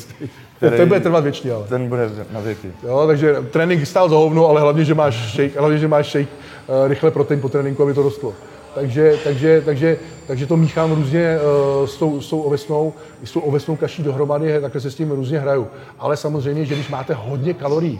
který, 0.57 0.77
ten 0.77 0.87
bude 0.87 0.99
trvat 0.99 1.23
věčně, 1.23 1.51
ale. 1.51 1.67
Ten 1.67 1.87
bude 1.87 2.09
na 2.31 2.39
věky. 2.39 2.71
Jo, 2.83 3.03
takže 3.07 3.35
trénink 3.51 3.87
stál 3.87 4.09
za 4.09 4.15
hovno, 4.15 4.47
ale 4.47 4.61
hlavně, 4.61 4.85
že 4.85 4.93
máš 4.93 5.33
shake, 5.35 5.59
hlavně, 5.59 5.77
že 5.77 5.87
máš 5.87 6.11
shake, 6.11 6.29
uh, 6.67 6.87
rychle 6.87 7.11
protein 7.11 7.41
po 7.41 7.49
tréninku, 7.49 7.83
aby 7.83 7.93
to 7.93 8.03
rostlo. 8.03 8.33
Takže, 8.75 9.17
takže, 9.23 9.61
takže, 9.65 9.97
takže 10.27 10.47
to 10.47 10.57
míchám 10.57 10.91
různě 10.91 11.37
uh, 11.79 11.87
s, 11.87 11.97
tou, 11.97 12.21
s 12.21 12.29
tou 12.29 12.41
ovesnou, 12.41 12.93
s 13.23 13.31
tou 13.31 13.39
ovesnou 13.39 13.75
kaší 13.75 14.03
dohromady, 14.03 14.61
takhle 14.61 14.81
se 14.81 14.91
s 14.91 14.95
tím 14.95 15.11
různě 15.11 15.39
hraju. 15.39 15.67
Ale 15.99 16.17
samozřejmě, 16.17 16.65
že 16.65 16.75
když 16.75 16.89
máte 16.89 17.13
hodně 17.13 17.53
kalorií, 17.53 17.99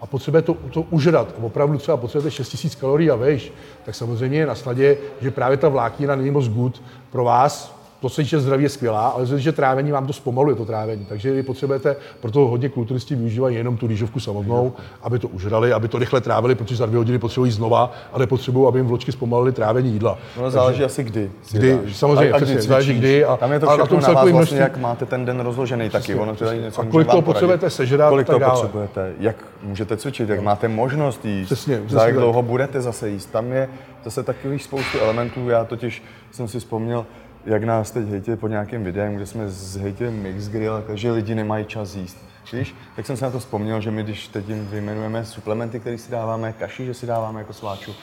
a 0.00 0.06
potřebuje 0.06 0.42
to, 0.42 0.54
to 0.54 0.82
užrat, 0.82 1.34
opravdu 1.42 1.78
třeba 1.78 1.96
potřebujete 1.96 2.30
6000 2.30 2.74
kalorií 2.74 3.10
a 3.10 3.16
vejš, 3.16 3.52
tak 3.84 3.94
samozřejmě 3.94 4.38
je 4.38 4.46
na 4.46 4.54
snadě, 4.54 4.96
že 5.20 5.30
právě 5.30 5.56
ta 5.56 5.68
vláknina 5.68 6.16
není 6.16 6.30
moc 6.30 6.48
good 6.48 6.82
pro 7.10 7.24
vás, 7.24 7.81
to 8.02 8.08
se 8.08 8.22
týče 8.22 8.40
zdraví 8.40 8.62
je 8.62 8.68
skvělá, 8.68 9.08
ale 9.08 9.26
že 9.26 9.52
trávení 9.52 9.92
vám 9.92 10.06
to 10.06 10.12
zpomaluje, 10.12 10.56
to 10.56 10.64
trávení. 10.64 11.04
Takže 11.04 11.32
vy 11.32 11.42
potřebujete, 11.42 11.96
proto 12.20 12.40
hodně 12.40 12.68
kulturisti 12.68 13.14
využívají 13.14 13.56
jenom 13.56 13.76
tu 13.76 13.86
rýžovku 13.86 14.20
samotnou, 14.20 14.72
aby 15.02 15.18
to 15.18 15.28
užrali, 15.28 15.72
aby 15.72 15.88
to 15.88 15.98
rychle 15.98 16.20
trávili, 16.20 16.54
protože 16.54 16.76
za 16.76 16.86
dvě 16.86 16.98
hodiny 16.98 17.18
potřebují 17.18 17.52
znova, 17.52 17.92
ale 18.12 18.26
potřebují, 18.26 18.68
aby 18.68 18.78
jim 18.78 18.86
vločky 18.86 19.12
zpomalily 19.12 19.52
trávení 19.52 19.92
jídla. 19.92 20.18
No, 20.40 20.50
záleží 20.50 20.84
asi 20.84 21.04
kdy. 21.04 21.30
Kdy, 21.52 21.78
dáš. 21.84 21.96
samozřejmě, 21.96 22.32
a, 22.32 22.36
přesně, 22.36 22.62
záleží 22.62 22.94
kdy. 22.94 23.24
A, 23.24 23.36
Tam 23.36 23.52
je 23.52 23.60
to 23.60 23.70
a 23.70 23.76
na 23.76 23.86
tom 23.86 24.00
na 24.00 24.08
vás 24.12 24.30
vlastně, 24.30 24.58
jak 24.58 24.76
máte 24.76 25.06
ten 25.06 25.24
den 25.24 25.40
rozložený 25.40 25.90
taky. 25.90 26.14
Ono 26.14 26.36
to 26.36 26.52
něco 26.52 26.80
a 26.80 26.84
kolik 26.84 27.08
toho 27.08 27.22
potřebujete 27.22 27.70
sežrat, 27.70 28.10
kolik 28.10 28.26
toho 28.26 28.40
potřebujete, 28.40 29.12
jak 29.20 29.36
můžete 29.62 29.96
cvičit, 29.96 30.28
jak 30.28 30.40
máte 30.40 30.68
možnost 30.68 31.24
jíst, 31.24 31.46
přesně, 31.46 31.82
za 31.88 32.06
jak 32.06 32.14
dlouho 32.14 32.42
budete 32.42 32.80
zase 32.80 33.08
jíst. 33.08 33.26
Tam 33.26 33.52
je 33.52 33.68
zase 34.04 34.22
takových 34.22 34.64
spoustu 34.64 34.98
elementů. 34.98 35.48
Já 35.48 35.64
totiž 35.64 36.02
jsem 36.32 36.48
si 36.48 36.58
vzpomněl, 36.58 37.06
jak 37.46 37.64
nás 37.64 37.90
teď 37.90 38.08
hejtili 38.08 38.36
pod 38.36 38.48
nějakým 38.48 38.84
videem, 38.84 39.16
kde 39.16 39.26
jsme 39.26 39.48
zhejtili 39.48 40.10
mix 40.10 40.48
grill, 40.48 40.84
takže 40.86 41.12
lidi 41.12 41.34
nemají 41.34 41.64
čas 41.64 41.94
jíst. 41.94 42.18
Víš, 42.52 42.74
tak 42.96 43.06
jsem 43.06 43.16
se 43.16 43.24
na 43.24 43.30
to 43.30 43.38
vzpomněl, 43.38 43.80
že 43.80 43.90
my, 43.90 44.02
když 44.02 44.28
teď 44.28 44.48
jim 44.48 44.66
vyjmenujeme 44.66 45.24
suplementy, 45.24 45.80
které 45.80 45.98
si 45.98 46.10
dáváme, 46.10 46.52
kaši, 46.52 46.86
že 46.86 46.94
si 46.94 47.06
dáváme 47.06 47.40
jako 47.40 47.52
sváču, 47.52 47.94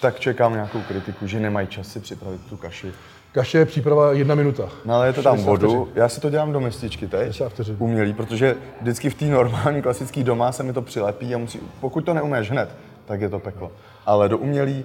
tak 0.00 0.20
čekám 0.20 0.52
nějakou 0.52 0.80
kritiku, 0.80 1.26
že 1.26 1.40
nemají 1.40 1.66
čas 1.66 1.88
si 1.88 2.00
připravit 2.00 2.40
tu 2.48 2.56
kaši. 2.56 2.92
Kaše 3.32 3.58
je 3.58 3.66
příprava 3.66 4.12
jedna 4.12 4.34
minuta. 4.34 4.68
No 4.84 4.94
ale 4.94 5.06
je 5.06 5.12
to 5.12 5.22
tam 5.22 5.38
vodu. 5.38 5.88
Já 5.94 6.08
si 6.08 6.20
to 6.20 6.30
dělám 6.30 6.52
do 6.52 6.60
mističky 6.60 7.06
teď, 7.06 7.42
umělý, 7.78 8.12
protože 8.12 8.56
vždycky 8.80 9.10
v 9.10 9.14
té 9.14 9.24
normální 9.24 9.82
klasické 9.82 10.22
doma 10.22 10.52
se 10.52 10.62
mi 10.62 10.72
to 10.72 10.82
přilepí 10.82 11.34
a 11.34 11.38
musí, 11.38 11.60
pokud 11.80 12.04
to 12.04 12.14
neumíš 12.14 12.50
hned, 12.50 12.76
tak 13.04 13.20
je 13.20 13.28
to 13.28 13.38
peklo. 13.38 13.72
Ale 14.06 14.28
do 14.28 14.38
umělý 14.38 14.84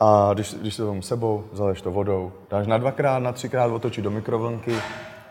a 0.00 0.30
když, 0.34 0.54
když 0.54 0.74
se 0.74 0.82
tomu 0.82 1.02
sebou, 1.02 1.44
zaleš 1.52 1.82
to 1.82 1.90
vodou, 1.90 2.32
dáš 2.50 2.66
na 2.66 2.78
dvakrát, 2.78 3.18
na 3.18 3.32
třikrát 3.32 3.66
otočit 3.66 4.02
do 4.02 4.10
mikrovlnky, 4.10 4.74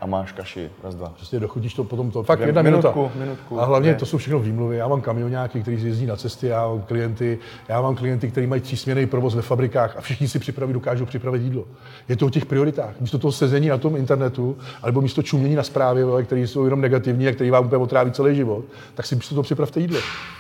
máš 0.08 0.32
kaši, 0.32 0.70
raz, 0.84 0.96
dva. 0.96 1.14
Přesně, 1.16 1.40
dochutíš 1.40 1.74
to 1.74 1.84
potom 1.84 2.12
to. 2.12 2.24
Fakt 2.24 2.40
jedna 2.40 2.62
minutku, 2.62 3.00
minuta. 3.00 3.20
Minutku, 3.20 3.62
a 3.62 3.66
hlavně 3.66 3.92
ne. 3.92 3.96
to 3.96 4.06
jsou 4.06 4.18
všechno 4.18 4.40
výmluvy. 4.40 4.78
Já 4.78 4.88
mám 4.88 5.02
kamionáky, 5.02 5.62
kteří 5.62 5.88
jezdí 5.88 6.06
na 6.06 6.16
cesty, 6.16 6.48
já 6.48 6.68
mám 6.68 6.82
klienty, 6.82 7.40
já 7.68 7.82
mám 7.82 7.96
klienty, 7.96 8.32
kteří 8.32 8.48
mají 8.48 8.62
třísměný 8.62 9.06
provoz 9.06 9.36
ve 9.36 9.42
fabrikách 9.42 9.98
a 9.98 10.02
všichni 10.02 10.28
si 10.28 10.40
připraví, 10.40 10.74
dokážou 10.74 11.06
připravit 11.06 11.42
jídlo. 11.42 11.64
Je 12.10 12.16
to 12.16 12.26
o 12.26 12.30
těch 12.30 12.46
prioritách. 12.46 13.00
Místo 13.00 13.18
toho 13.18 13.32
sezení 13.32 13.68
na 13.68 13.78
tom 13.78 13.96
internetu, 13.96 14.58
alebo 14.84 15.02
místo 15.02 15.24
čumění 15.24 15.56
na 15.56 15.64
zprávě, 15.64 16.06
které 16.24 16.42
jsou 16.42 16.64
jenom 16.64 16.82
negativní 16.82 17.28
a 17.28 17.32
který 17.32 17.50
vám 17.50 17.66
úplně 17.66 17.84
otráví 17.84 18.12
celý 18.12 18.36
život, 18.36 18.66
tak 18.96 19.06
si 19.06 19.16
místo 19.16 19.36
toho 19.36 19.44
připravte 19.44 19.80
jídlo. 19.80 20.00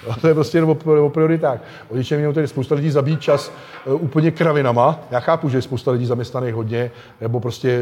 A 0.09 0.15
to 0.15 0.27
je 0.27 0.33
prostě 0.33 0.57
jenom 0.57 0.69
o, 0.69 1.05
o 1.05 1.09
prioritách. 1.09 1.59
O 1.89 1.97
něčem 1.97 2.19
jenom 2.19 2.33
tady 2.33 2.47
spousta 2.47 2.75
lidí 2.75 2.91
zabít 2.91 3.21
čas 3.21 3.51
uh, 3.85 4.03
úplně 4.03 4.31
kravinama. 4.31 4.99
Já 5.11 5.19
chápu, 5.19 5.49
že 5.49 5.57
je 5.57 5.61
spousta 5.61 5.91
lidí 5.91 6.05
zaměstnaných 6.05 6.53
hodně, 6.53 6.91
nebo 7.21 7.39
prostě 7.39 7.79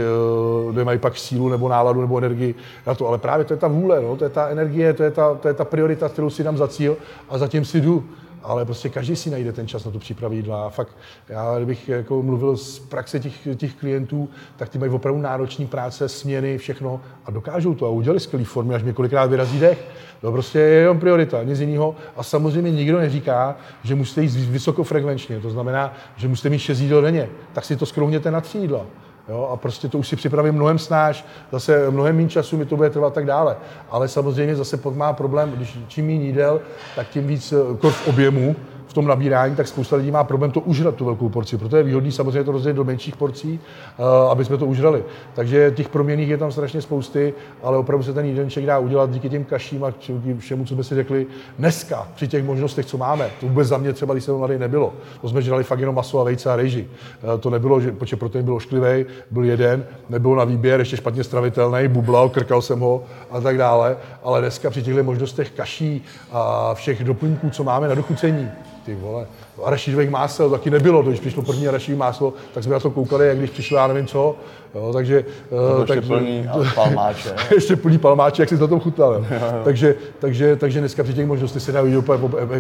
uh, 0.67 0.75
nemají 0.75 0.99
pak 0.99 1.17
sílu 1.17 1.49
nebo 1.49 1.65
nebo 1.65 1.69
náladu 1.75 2.01
nebo 2.01 2.17
energii 2.17 2.55
na 2.87 2.95
to. 2.95 3.07
Ale 3.07 3.17
právě 3.17 3.45
to 3.45 3.53
je 3.53 3.57
ta 3.57 3.67
vůle, 3.67 4.01
no? 4.01 4.15
to 4.15 4.23
je 4.23 4.29
ta 4.29 4.47
energie, 4.47 4.93
to 4.93 5.03
je 5.03 5.11
ta, 5.11 5.35
to 5.35 5.47
je 5.47 5.53
ta 5.53 5.65
priorita, 5.65 6.09
kterou 6.09 6.29
si 6.29 6.43
dám 6.43 6.57
za 6.57 6.67
cíl 6.67 6.97
a 7.29 7.37
zatím 7.37 7.65
si 7.65 7.81
jdu. 7.81 8.03
Ale 8.45 8.65
prostě 8.65 8.89
každý 8.89 9.15
si 9.15 9.29
najde 9.29 9.51
ten 9.51 9.67
čas 9.67 9.85
na 9.85 9.91
tu 9.91 9.99
přípravu 9.99 10.33
jídla. 10.33 10.65
A 10.65 10.69
fakt, 10.69 10.97
já 11.29 11.55
kdybych 11.57 11.89
jako 11.89 12.23
mluvil 12.23 12.57
z 12.57 12.79
praxe 12.79 13.19
těch, 13.19 13.47
těch 13.55 13.73
klientů, 13.73 14.29
tak 14.57 14.69
ty 14.69 14.77
mají 14.77 14.91
opravdu 14.91 15.21
náročné 15.21 15.65
práce, 15.65 16.09
směny, 16.09 16.57
všechno 16.57 17.01
a 17.25 17.31
dokážou 17.31 17.73
to 17.75 17.85
a 17.85 17.89
udělali 17.89 18.19
skvělé 18.19 18.45
formy, 18.45 18.75
až 18.75 18.83
mě 18.83 18.93
kolikrát 18.93 19.25
vyrazí 19.25 19.59
dech. 19.59 19.85
To 20.21 20.31
prostě 20.31 20.59
je 20.59 20.79
jenom 20.79 20.99
priorita, 20.99 21.43
nic 21.43 21.59
jiného. 21.59 21.95
A 22.15 22.23
samozřejmě 22.23 22.71
nikdo 22.71 22.99
neříká, 22.99 23.55
že 23.83 23.95
musíte 23.95 24.21
jít 24.21 24.31
vysokofrekvenčně. 24.31 25.39
To 25.39 25.49
znamená, 25.49 25.93
že 26.15 26.27
musíte 26.27 26.49
mít 26.49 26.59
6 26.59 26.79
jídel 26.79 27.01
denně. 27.01 27.29
Tak 27.53 27.65
si 27.65 27.75
to 27.75 27.85
skrouhněte 27.85 28.31
na 28.31 28.41
tři 28.41 28.57
jídla. 28.57 28.85
Jo, 29.29 29.49
a 29.53 29.57
prostě 29.57 29.87
to 29.87 29.97
už 29.97 30.07
si 30.07 30.15
připravím 30.15 30.55
mnohem 30.55 30.79
snáš, 30.79 31.25
zase 31.51 31.91
mnohem 31.91 32.15
méně 32.15 32.29
času 32.29 32.57
mi 32.57 32.65
to 32.65 32.75
bude 32.75 32.89
trvat 32.89 33.13
tak 33.13 33.25
dále. 33.25 33.57
Ale 33.89 34.07
samozřejmě 34.07 34.55
zase 34.55 34.77
pak 34.77 34.95
má 34.95 35.13
problém, 35.13 35.51
když 35.51 35.79
čím 35.87 36.05
méně 36.05 36.25
jídel, 36.25 36.61
tak 36.95 37.07
tím 37.09 37.27
víc 37.27 37.51
eh, 37.53 37.77
kor 37.77 37.91
v 37.91 38.07
objemu 38.07 38.55
v 38.87 38.93
tom 38.93 39.07
nabírání, 39.07 39.55
tak 39.55 39.67
spousta 39.67 39.95
lidí 39.95 40.11
má 40.11 40.23
problém 40.23 40.51
to 40.51 40.59
užrat 40.59 40.95
tu 40.95 41.05
velkou 41.05 41.29
porci. 41.29 41.57
Proto 41.57 41.77
je 41.77 41.83
výhodný 41.83 42.11
samozřejmě 42.11 42.43
to 42.43 42.51
rozdělit 42.51 42.75
do 42.75 42.83
menších 42.83 43.15
porcí, 43.15 43.59
uh, 43.97 44.05
aby 44.31 44.45
jsme 44.45 44.57
to 44.57 44.65
užrali. 44.65 45.03
Takže 45.33 45.71
těch 45.75 45.89
proměných 45.89 46.29
je 46.29 46.37
tam 46.37 46.51
strašně 46.51 46.81
spousty, 46.81 47.33
ale 47.63 47.77
opravdu 47.77 48.03
se 48.03 48.13
ten 48.13 48.25
jídelníček 48.25 48.65
dá 48.65 48.79
udělat 48.79 49.11
díky 49.11 49.29
těm 49.29 49.43
kaším 49.43 49.83
a 49.83 49.93
všemu, 50.37 50.65
co 50.65 50.73
jsme 50.73 50.83
si 50.83 50.95
řekli 50.95 51.27
dneska, 51.59 52.07
při 52.15 52.27
těch 52.27 52.43
možnostech, 52.43 52.85
co 52.85 52.97
máme. 52.97 53.29
To 53.39 53.47
vůbec 53.47 53.67
za 53.67 53.77
mě 53.77 53.93
třeba, 53.93 54.13
když 54.13 54.23
jsem 54.23 54.35
mladý 54.35 54.57
nebylo. 54.57 54.93
To 55.21 55.29
jsme 55.29 55.41
žrali 55.41 55.63
fakt 55.63 55.79
jenom 55.79 55.95
maso 55.95 56.19
a 56.19 56.23
vejce 56.23 56.51
a 56.51 56.55
rejži. 56.55 56.87
Uh, 57.23 57.39
to 57.39 57.49
nebylo, 57.49 57.81
že, 57.81 57.91
protože 57.91 58.15
protein 58.15 58.45
byl 58.45 58.55
ošklivý, 58.55 59.05
byl 59.31 59.43
jeden, 59.43 59.85
nebylo 60.09 60.35
na 60.35 60.43
výběr, 60.43 60.79
ještě 60.79 60.97
špatně 60.97 61.23
stravitelný, 61.23 61.87
bublal, 61.87 62.29
krkal 62.29 62.61
jsem 62.61 62.79
ho 62.79 63.03
a 63.31 63.41
tak 63.41 63.57
dále. 63.57 63.97
Ale 64.23 64.41
dneska 64.41 64.69
při 64.69 64.83
těchto 64.83 65.03
možnostech 65.03 65.51
kaší 65.51 66.03
a 66.31 66.73
všech 66.73 67.03
doplňků, 67.03 67.49
co 67.49 67.63
máme 67.63 67.87
na 67.87 67.95
dochucení, 67.95 68.51
ty 68.85 68.95
vole, 68.95 69.27
arašidových 69.63 70.09
másel 70.09 70.49
taky 70.49 70.69
nebylo, 70.69 71.03
když 71.03 71.19
přišlo 71.19 71.43
první 71.43 71.67
arašidové 71.67 71.99
máslo, 71.99 72.33
tak 72.53 72.63
jsme 72.63 72.73
na 72.73 72.79
to 72.79 72.91
koukali, 72.91 73.27
jak 73.27 73.37
když 73.37 73.49
přišlo, 73.49 73.77
já 73.77 73.87
nevím 73.87 74.07
co, 74.07 74.35
jo, 74.75 74.93
takže... 74.93 75.25
To 75.49 75.85
tak, 75.85 75.95
ještě 75.95 76.07
plný 76.07 76.49
palmáče. 76.75 77.35
ještě 77.53 77.75
plný 77.75 77.97
palmáče, 77.97 78.41
jak 78.41 78.49
jsi 78.49 78.57
to 78.57 78.67
tom 78.67 78.79
chutal. 78.79 79.13
Jo. 79.13 79.25
Jo, 79.35 79.39
jo. 79.41 79.61
Takže, 79.63 79.95
takže, 80.19 80.55
takže 80.55 80.79
dneska 80.79 81.03
při 81.03 81.13
těch 81.13 81.25
možnostech 81.25 81.61
se 81.61 81.71
dají 81.71 81.97
úplně 81.97 82.19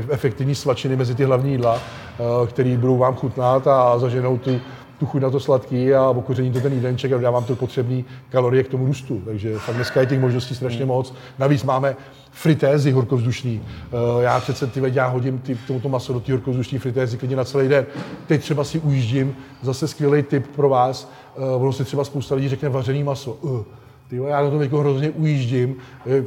efektivní 0.09 0.55
svačiny 0.55 0.95
mezi 0.95 1.15
ty 1.15 1.23
hlavní 1.23 1.51
jídla, 1.51 1.79
eh, 1.79 2.47
které 2.47 2.77
budou 2.77 2.97
vám 2.97 3.15
chutnat 3.15 3.67
a 3.67 3.99
zaženou 3.99 4.37
tu, 4.37 4.59
tu 4.99 5.05
chuť 5.05 5.21
na 5.21 5.29
to 5.29 5.39
sladký 5.39 5.93
a 5.93 6.09
okoření 6.09 6.51
to 6.51 6.59
ten 6.59 6.73
jídelníček 6.73 7.11
a 7.11 7.17
dávám 7.17 7.43
to 7.43 7.55
potřebné 7.55 8.03
kalorie 8.29 8.63
k 8.63 8.67
tomu 8.67 8.85
růstu. 8.85 9.21
Takže 9.25 9.59
fakt 9.59 9.75
dneska 9.75 9.99
je 9.99 10.05
těch 10.05 10.19
možností 10.19 10.55
strašně 10.55 10.79
hmm. 10.79 10.87
moc. 10.87 11.13
Navíc 11.39 11.63
máme 11.63 11.95
fritézy 12.31 12.91
horkovzdušný. 12.91 13.61
Eh, 13.61 14.23
já 14.23 14.39
přece 14.39 14.67
ty 14.67 14.81
já 14.85 15.07
hodím 15.07 15.39
ty, 15.39 15.57
tomuto 15.67 15.89
maso 15.89 16.13
do 16.13 16.19
té 16.19 16.31
horkovzdušní 16.31 16.79
fritézy 16.79 17.17
klidně 17.17 17.35
na 17.35 17.43
celý 17.43 17.67
den. 17.67 17.85
Teď 18.27 18.41
třeba 18.41 18.63
si 18.63 18.79
ujíždím, 18.79 19.35
zase 19.61 19.87
skvělý 19.87 20.23
tip 20.23 20.47
pro 20.47 20.69
vás. 20.69 21.11
Eh, 21.37 21.55
ono 21.55 21.73
si 21.73 21.83
třeba 21.83 22.03
spousta 22.03 22.35
lidí 22.35 22.49
řekne 22.49 22.69
vařený 22.69 23.03
maso. 23.03 23.31
Uh 23.31 23.63
ty 24.09 24.15
já 24.15 24.41
na 24.43 24.49
tom 24.49 24.61
jako 24.61 24.79
hrozně 24.79 25.09
ujíždím. 25.09 25.75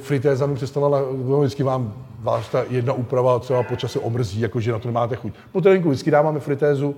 Fritéza 0.01 0.47
mi 0.47 0.55
přestala, 0.55 1.03
no, 1.25 1.41
vždycky 1.41 1.62
vám 1.62 1.95
vás 2.21 2.49
ta 2.49 2.64
jedna 2.71 2.93
úprava 2.93 3.38
třeba 3.38 3.62
po 3.62 3.77
čase 3.77 3.99
omrzí, 3.99 4.41
jakože 4.41 4.73
na 4.73 4.79
to 4.79 4.88
nemáte 4.88 5.17
chuť. 5.17 5.33
Po 5.53 5.61
tréninku 5.61 5.88
vždycky 5.88 6.11
dáváme 6.11 6.41
fritézu, 6.41 6.95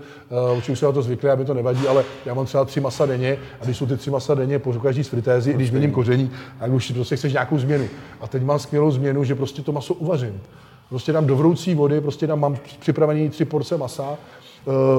uh, 0.52 0.58
už 0.72 0.78
se 0.78 0.86
na 0.86 0.92
to 0.92 1.02
zvykli, 1.02 1.30
aby 1.30 1.44
to 1.44 1.54
nevadí, 1.54 1.88
ale 1.88 2.04
já 2.26 2.34
mám 2.34 2.46
třeba 2.46 2.64
tři 2.64 2.80
masa 2.80 3.06
denně 3.06 3.38
a 3.60 3.64
když 3.64 3.76
jsou 3.76 3.86
ty 3.86 3.96
tři 3.96 4.10
masa 4.10 4.34
denně 4.34 4.58
po 4.58 4.72
každý 4.72 5.04
z 5.04 5.08
fritézy, 5.08 5.52
když 5.52 5.70
měním 5.70 5.92
koření, 5.92 6.30
tak 6.60 6.72
už 6.72 6.92
prostě 6.92 7.16
chceš 7.16 7.32
nějakou 7.32 7.58
změnu. 7.58 7.88
A 8.20 8.28
teď 8.28 8.42
mám 8.42 8.58
skvělou 8.58 8.90
změnu, 8.90 9.24
že 9.24 9.34
prostě 9.34 9.62
to 9.62 9.72
maso 9.72 9.94
uvařím. 9.94 10.40
Prostě 10.88 11.12
dám 11.12 11.26
do 11.26 11.36
vroucí 11.36 11.74
vody, 11.74 12.00
prostě 12.00 12.26
tam 12.26 12.40
mám 12.40 12.56
připravený 12.80 13.30
tři 13.30 13.44
porce 13.44 13.76
masa, 13.76 14.18
Eh, 14.39 14.39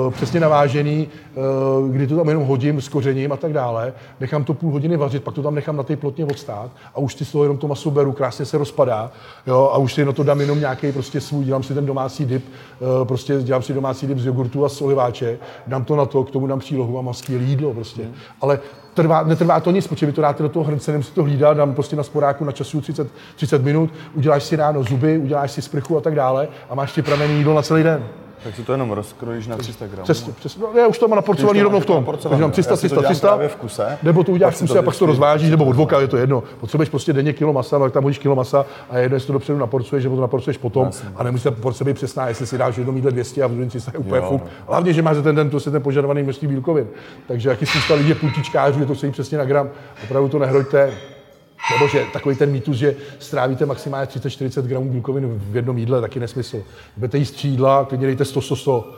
přesně 0.10 0.39
navážený, 0.39 1.08
eh, 1.08 1.91
kdy 1.91 2.08
to 2.08 2.15
tam 2.15 2.28
jenom 2.28 2.43
hodím 2.43 2.82
s 2.82 2.89
kořením 2.89 3.32
a 3.32 3.38
tak 3.38 3.54
dále, 3.54 3.93
nechám 4.19 4.43
to 4.43 4.54
půl 4.54 4.71
hodiny 4.71 4.97
vařit, 4.97 5.24
pak 5.24 5.34
to 5.34 5.43
tam 5.43 5.56
nechám 5.56 5.78
na 5.78 5.84
té 5.84 5.95
plotně 5.95 6.26
odstát 6.26 6.71
a 6.95 6.97
už 6.97 7.15
si 7.15 7.26
z 7.26 7.32
toho 7.32 7.43
jenom 7.43 7.58
to 7.58 7.67
maso 7.67 7.91
beru, 7.91 8.12
krásně 8.12 8.45
se 8.45 8.58
rozpadá 8.58 9.12
jo, 9.47 9.69
a 9.74 9.78
už 9.78 9.93
si 9.93 10.06
na 10.06 10.12
to 10.12 10.24
dám 10.24 10.41
jenom 10.41 10.60
nějaký 10.60 10.91
prostě 10.91 11.21
svůj, 11.21 11.45
dělám 11.45 11.63
si 11.63 11.74
ten 11.74 11.86
domácí 11.86 12.26
dip, 12.26 12.45
eh, 12.45 13.06
prostě 13.06 13.41
dělám 13.41 13.62
si 13.62 13.74
domácí 13.74 14.08
dip 14.08 14.19
z 14.19 14.26
jogurtu 14.26 14.65
a 14.65 14.69
z 14.69 14.82
oliváče, 14.82 15.39
dám 15.67 15.86
to 15.86 15.95
na 15.95 16.06
to, 16.06 16.24
k 16.24 16.32
tomu 16.32 16.47
dám 16.47 16.60
přílohu 16.60 17.00
a 17.00 17.02
mám 17.02 17.13
skvělé 17.13 17.43
jídlo 17.43 17.74
prostě. 17.74 18.02
Mm. 18.02 18.13
Ale 18.41 18.60
trvá, 18.93 19.24
netrvá 19.24 19.60
to 19.60 19.71
nic, 19.71 19.88
protože 19.88 20.06
vy 20.06 20.12
to 20.12 20.21
dáte 20.21 20.43
do 20.43 20.50
toho 20.50 20.65
hrnce, 20.65 20.91
nem 20.91 21.04
si 21.04 21.12
to 21.12 21.24
hlídá, 21.24 21.54
dám 21.54 21.74
prostě 21.74 21.95
na 21.95 22.04
sporáku 22.04 22.45
na 22.45 22.52
času 22.52 22.82
30, 22.82 23.08
30 23.36 23.63
minut, 23.63 23.89
uděláš 24.13 24.43
si 24.43 24.56
ráno 24.56 24.84
zuby, 24.84 25.17
uděláš 25.17 25.52
si 25.52 25.62
sprchu 25.62 25.97
a 25.97 26.02
tak 26.02 26.15
dále 26.15 26.47
a 26.69 26.76
máš 26.76 26.91
připravený 26.91 27.38
jídlo 27.38 27.54
na 27.54 27.62
celý 27.62 27.84
den. 27.84 28.21
Tak 28.43 28.56
si 28.56 28.63
to 28.63 28.71
jenom 28.71 28.91
rozkrojíš 28.91 29.47
na 29.47 29.58
300 29.58 29.88
gramů. 29.88 30.04
Přesně, 30.04 30.34
přesně. 30.34 30.63
No, 30.63 30.80
já 30.80 30.88
už 30.88 30.99
to 30.99 31.08
mám 31.08 31.15
naporcovaný 31.15 31.62
rovnou 31.62 31.80
v 31.80 31.86
tom. 31.86 32.06
Takže 32.06 32.41
mám 32.41 32.51
300, 32.51 32.75
300, 32.75 33.01
300, 33.01 33.39
v 33.47 33.56
kuse, 33.56 33.97
nebo 34.04 34.23
to 34.23 34.32
uděláš 34.32 34.56
v 34.56 34.60
kuse 34.60 34.80
a 34.80 34.82
pak 34.82 34.95
to 34.95 35.06
rozvážíš, 35.06 35.49
nebo 35.49 35.65
od 35.65 35.75
voka, 35.75 35.99
je 35.99 36.08
to 36.08 36.17
jedno. 36.17 36.43
Potřebuješ 36.60 36.89
prostě 36.89 37.13
denně 37.13 37.34
kilo 37.34 37.54
masa, 37.54 37.77
no, 37.77 37.86
tak 37.86 37.93
tam 37.93 38.04
hodíš 38.04 38.19
kilo 38.19 38.36
masa 38.36 38.65
a 38.89 38.97
jedno, 38.97 39.15
jestli 39.15 39.27
to 39.27 39.34
dopředu 39.34 39.60
naporcuješ, 39.60 40.04
nebo 40.04 40.15
to 40.15 40.21
naporcuješ 40.21 40.58
potom. 40.58 40.86
Jasně. 40.86 41.10
A 41.15 41.23
nemusíš 41.23 41.43
ta 41.43 41.51
porce 41.51 41.84
být 41.84 41.93
přesná, 41.93 42.27
jestli 42.27 42.47
si 42.47 42.58
dáš 42.58 42.77
jedno 42.77 42.93
jídle 42.93 43.12
200 43.12 43.43
a 43.43 43.47
v 43.47 43.51
druhém 43.51 43.69
300 43.69 43.91
je 43.93 43.99
úplně 43.99 44.21
fuk. 44.21 44.43
No. 44.43 44.49
Hlavně, 44.67 44.93
že 44.93 45.01
máš 45.01 45.17
ten 45.23 45.36
den 45.36 45.49
prostě 45.49 45.71
ten 45.71 45.82
požadovaný 45.82 46.23
množství 46.23 46.47
bílkovin. 46.47 46.88
Takže 47.27 47.49
jaký 47.49 47.65
spousta 47.65 47.93
lidí 47.93 48.10
je 48.10 48.15
půltičkářů, 48.15 48.80
je 48.80 48.86
to 48.86 48.95
celý 48.95 49.12
přesně 49.12 49.38
na 49.38 49.45
gram. 49.45 49.69
Opravdu 50.04 50.30
to 50.30 50.39
nehroďte. 50.39 50.93
Nebo 51.71 51.88
že 51.88 52.06
takový 52.13 52.36
ten 52.36 52.52
mýtus, 52.52 52.78
že 52.78 52.95
strávíte 53.19 53.65
maximálně 53.65 54.08
30-40 54.08 54.62
gramů 54.62 54.91
bílkovin 54.91 55.41
v 55.52 55.56
jednom 55.56 55.78
jídle, 55.78 56.02
taky 56.02 56.19
nesmysl. 56.19 56.63
Budete 56.97 57.17
jíst 57.17 57.30
střídla, 57.30 57.86
klidně 57.86 58.08
dejte 58.08 58.26
100, 58.26 58.41
100, 58.41 58.56
100 58.56 58.95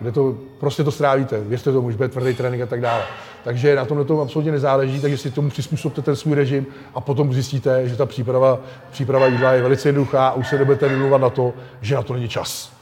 kde 0.00 0.12
to 0.12 0.36
prostě 0.60 0.84
to 0.84 0.90
strávíte, 0.90 1.40
věřte 1.40 1.72
tomu, 1.72 1.90
že 1.90 1.96
bude 1.96 2.08
tvrdý 2.08 2.34
trénink 2.34 2.62
a 2.62 2.66
tak 2.66 2.80
dále. 2.80 3.02
Takže 3.44 3.76
na 3.76 3.84
tomhle 3.84 4.04
to 4.04 4.20
absolutně 4.20 4.52
nezáleží, 4.52 5.00
takže 5.00 5.18
si 5.18 5.30
tomu 5.30 5.50
přizpůsobte 5.50 6.02
ten 6.02 6.16
svůj 6.16 6.34
režim 6.34 6.66
a 6.94 7.00
potom 7.00 7.32
zjistíte, 7.32 7.88
že 7.88 7.96
ta 7.96 8.06
příprava, 8.06 8.58
příprava 8.90 9.26
jídla 9.26 9.52
je 9.52 9.62
velice 9.62 9.88
jednoduchá 9.88 10.28
a 10.28 10.32
už 10.32 10.48
se 10.48 10.58
nebudete 10.58 10.88
vymluvat 10.88 11.20
na 11.20 11.30
to, 11.30 11.52
že 11.80 11.94
na 11.94 12.02
to 12.02 12.14
není 12.14 12.28
čas. 12.28 12.73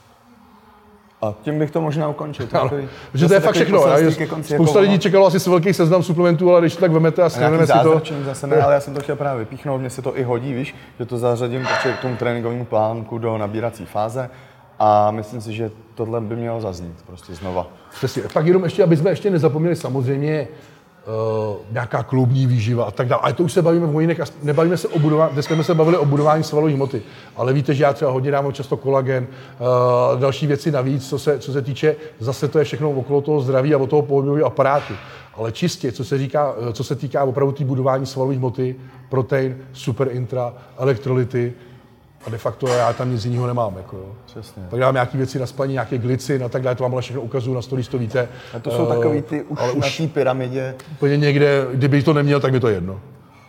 A 1.23 1.33
tím 1.41 1.59
bych 1.59 1.71
to 1.71 1.81
možná 1.81 2.09
ukončil. 2.09 2.47
Ano, 2.53 2.71
že 3.13 3.27
to 3.27 3.33
je 3.33 3.39
fakt 3.39 3.55
všechno. 3.55 3.87
Já, 3.87 4.11
spousta 4.11 4.57
jako 4.57 4.79
lidí 4.79 4.99
čekalo 4.99 5.25
asi 5.27 5.49
velký 5.49 5.73
seznam 5.73 6.03
suplementů, 6.03 6.51
ale 6.51 6.61
když 6.61 6.75
to 6.75 6.81
tak 6.81 6.91
vemete 6.91 7.23
a 7.23 7.29
shrneme 7.29 7.67
si 7.67 7.73
to. 7.83 8.01
zase 8.25 8.47
ne, 8.47 8.61
ale 8.61 8.73
já 8.73 8.79
jsem 8.79 8.93
to 8.93 9.01
chtěl 9.01 9.15
právě 9.15 9.39
vypíchnout, 9.39 9.81
mně 9.81 9.89
se 9.89 10.01
to 10.01 10.17
i 10.17 10.23
hodí, 10.23 10.53
víš, 10.53 10.75
že 10.99 11.05
to 11.05 11.17
zařadím 11.17 11.67
k 11.97 12.01
tomu 12.01 12.15
tréninkovému 12.15 12.65
plánku 12.65 13.17
do 13.17 13.37
nabírací 13.37 13.85
fáze 13.85 14.29
a 14.79 15.11
myslím 15.11 15.41
si, 15.41 15.53
že 15.53 15.71
tohle 15.95 16.21
by 16.21 16.35
mělo 16.35 16.61
zaznít 16.61 17.03
prostě 17.07 17.35
znova. 17.35 17.67
Přesně. 17.95 18.21
Tak 18.33 18.45
jenom 18.45 18.63
ještě, 18.63 18.83
aby 18.83 18.97
jsme 18.97 19.09
ještě 19.09 19.29
nezapomněli 19.29 19.75
samozřejmě 19.75 20.47
uh, 21.07 21.55
nějaká 21.71 22.03
klubní 22.03 22.47
výživa 22.47 22.85
a 22.85 22.91
tak 22.91 23.07
dále. 23.07 23.21
Ale 23.21 23.33
to 23.33 23.43
už 23.43 23.53
se 23.53 23.61
bavíme 23.61 23.87
v 23.87 23.91
mojinech, 23.91 24.21
nebavíme 24.43 24.77
se 24.77 24.87
o 24.87 24.99
budování, 24.99 25.33
dnes 25.33 25.45
jsme 25.45 25.63
se 25.63 25.75
bavili 25.75 25.97
o 25.97 26.05
budování 26.05 26.43
svalové 26.43 26.73
hmoty. 26.73 27.01
Ale 27.35 27.53
víte, 27.53 27.73
že 27.73 27.83
já 27.83 27.93
třeba 27.93 28.11
hodně 28.11 28.31
dávám 28.31 28.53
často 28.53 28.77
kolagen, 28.77 29.27
uh, 29.27 30.19
další 30.19 30.47
věci 30.47 30.71
navíc, 30.71 31.09
co 31.09 31.19
se, 31.19 31.39
co 31.39 31.53
se 31.53 31.61
týče, 31.61 31.95
zase 32.19 32.47
to 32.47 32.59
je 32.59 32.65
všechno 32.65 32.91
okolo 32.91 33.21
toho 33.21 33.41
zdraví 33.41 33.73
a 33.73 33.77
o 33.77 33.87
toho 33.87 34.01
pohybového 34.01 34.47
aparátu. 34.47 34.93
Ale 35.35 35.51
čistě, 35.51 35.91
co 35.91 36.05
se, 36.05 36.17
říká, 36.17 36.55
eh, 36.69 36.73
co 36.73 36.83
se 36.83 36.95
týká 36.95 37.23
opravdu 37.23 37.51
té 37.51 37.65
budování 37.65 38.05
svalové 38.05 38.35
hmoty, 38.35 38.75
protein, 39.09 39.57
super 39.73 40.07
intra, 40.11 40.53
elektrolyty, 40.77 41.53
a 42.25 42.29
de 42.29 42.37
facto 42.37 42.67
já 42.67 42.93
tam 42.93 43.11
nic 43.11 43.25
jiného 43.25 43.47
nemám. 43.47 43.77
Jako, 43.77 43.97
jo. 43.97 44.15
Přesně. 44.25 44.63
Tak 44.69 44.79
dám 44.79 44.93
nějaké 44.93 45.17
věci 45.17 45.39
na 45.39 45.45
spaní, 45.45 45.73
nějaké 45.73 45.97
glicin 45.97 46.43
a 46.43 46.49
tak 46.49 46.61
dále, 46.61 46.75
to 46.75 46.83
vám 46.83 46.93
ale 46.93 47.01
všechno 47.01 47.21
ukazuju 47.21 47.55
na 47.55 47.61
stolí, 47.61 47.83
to 47.83 47.97
víte. 47.97 48.27
A 48.53 48.59
to 48.59 48.71
jsou 48.71 48.83
uh, 48.83 48.95
takový 48.95 49.21
ty 49.21 49.41
už 49.41 49.59
ale 49.61 49.71
už 49.71 49.99
na 49.99 50.07
pyramidě. 50.07 50.75
Úplně 50.91 51.17
někde, 51.17 51.67
kdyby 51.73 52.03
to 52.03 52.13
neměl, 52.13 52.39
tak 52.39 52.51
mi 52.51 52.59
to 52.59 52.67
jedno. 52.67 52.99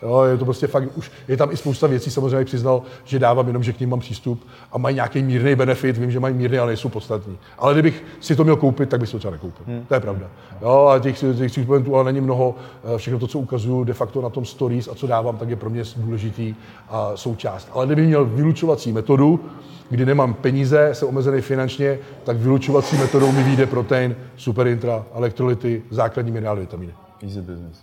Jo, 0.05 0.23
je 0.23 0.37
to 0.37 0.45
prostě 0.45 0.67
fakt, 0.67 0.97
už 0.97 1.11
je 1.27 1.37
tam 1.37 1.51
i 1.51 1.57
spousta 1.57 1.87
věcí, 1.87 2.11
samozřejmě 2.11 2.45
přiznal, 2.45 2.81
že 3.03 3.19
dávám 3.19 3.47
jenom, 3.47 3.63
že 3.63 3.73
k 3.73 3.79
ním 3.79 3.89
mám 3.89 3.99
přístup 3.99 4.47
a 4.71 4.77
mají 4.77 4.95
nějaký 4.95 5.23
mírný 5.23 5.55
benefit, 5.55 5.97
vím, 5.97 6.11
že 6.11 6.19
mají 6.19 6.33
mírný, 6.35 6.57
ale 6.57 6.67
nejsou 6.67 6.89
podstatní. 6.89 7.37
Ale 7.57 7.73
kdybych 7.73 8.03
si 8.19 8.35
to 8.35 8.43
měl 8.43 8.55
koupit, 8.55 8.89
tak 8.89 8.99
bych 8.99 9.11
to 9.11 9.19
třeba 9.19 9.31
nekoupil. 9.31 9.65
Hmm. 9.67 9.85
To 9.85 9.93
je 9.93 9.99
pravda. 9.99 10.27
Jo, 10.61 10.87
a 10.95 10.99
těch, 10.99 11.23
těch 11.37 11.51
suplementů 11.51 11.95
ale 11.95 12.03
není 12.03 12.21
mnoho. 12.21 12.55
Eh, 12.95 12.97
všechno 12.97 13.19
to, 13.19 13.27
co 13.27 13.39
ukazuju 13.39 13.83
de 13.83 13.93
facto 13.93 14.21
na 14.21 14.29
tom 14.29 14.45
stories 14.45 14.87
a 14.87 14.95
co 14.95 15.07
dávám, 15.07 15.37
tak 15.37 15.49
je 15.49 15.55
pro 15.55 15.69
mě 15.69 15.83
důležitý 15.97 16.55
a 16.89 17.11
součást. 17.15 17.69
Ale 17.71 17.85
kdybych 17.85 18.07
měl 18.07 18.25
vylučovací 18.25 18.91
metodu, 18.91 19.39
kdy 19.89 20.05
nemám 20.05 20.33
peníze, 20.33 20.89
jsem 20.93 21.07
omezený 21.07 21.41
finančně, 21.41 21.99
tak 22.23 22.37
vylučovací 22.37 22.97
metodou 22.97 23.31
mi 23.31 23.43
vyjde 23.43 23.65
protein, 23.65 24.15
superintra, 24.37 25.05
elektrolyty, 25.13 25.83
základní 25.89 26.31
minerály, 26.31 26.61
vitamíny. 26.61 26.93
Easy 27.23 27.41
business. 27.41 27.77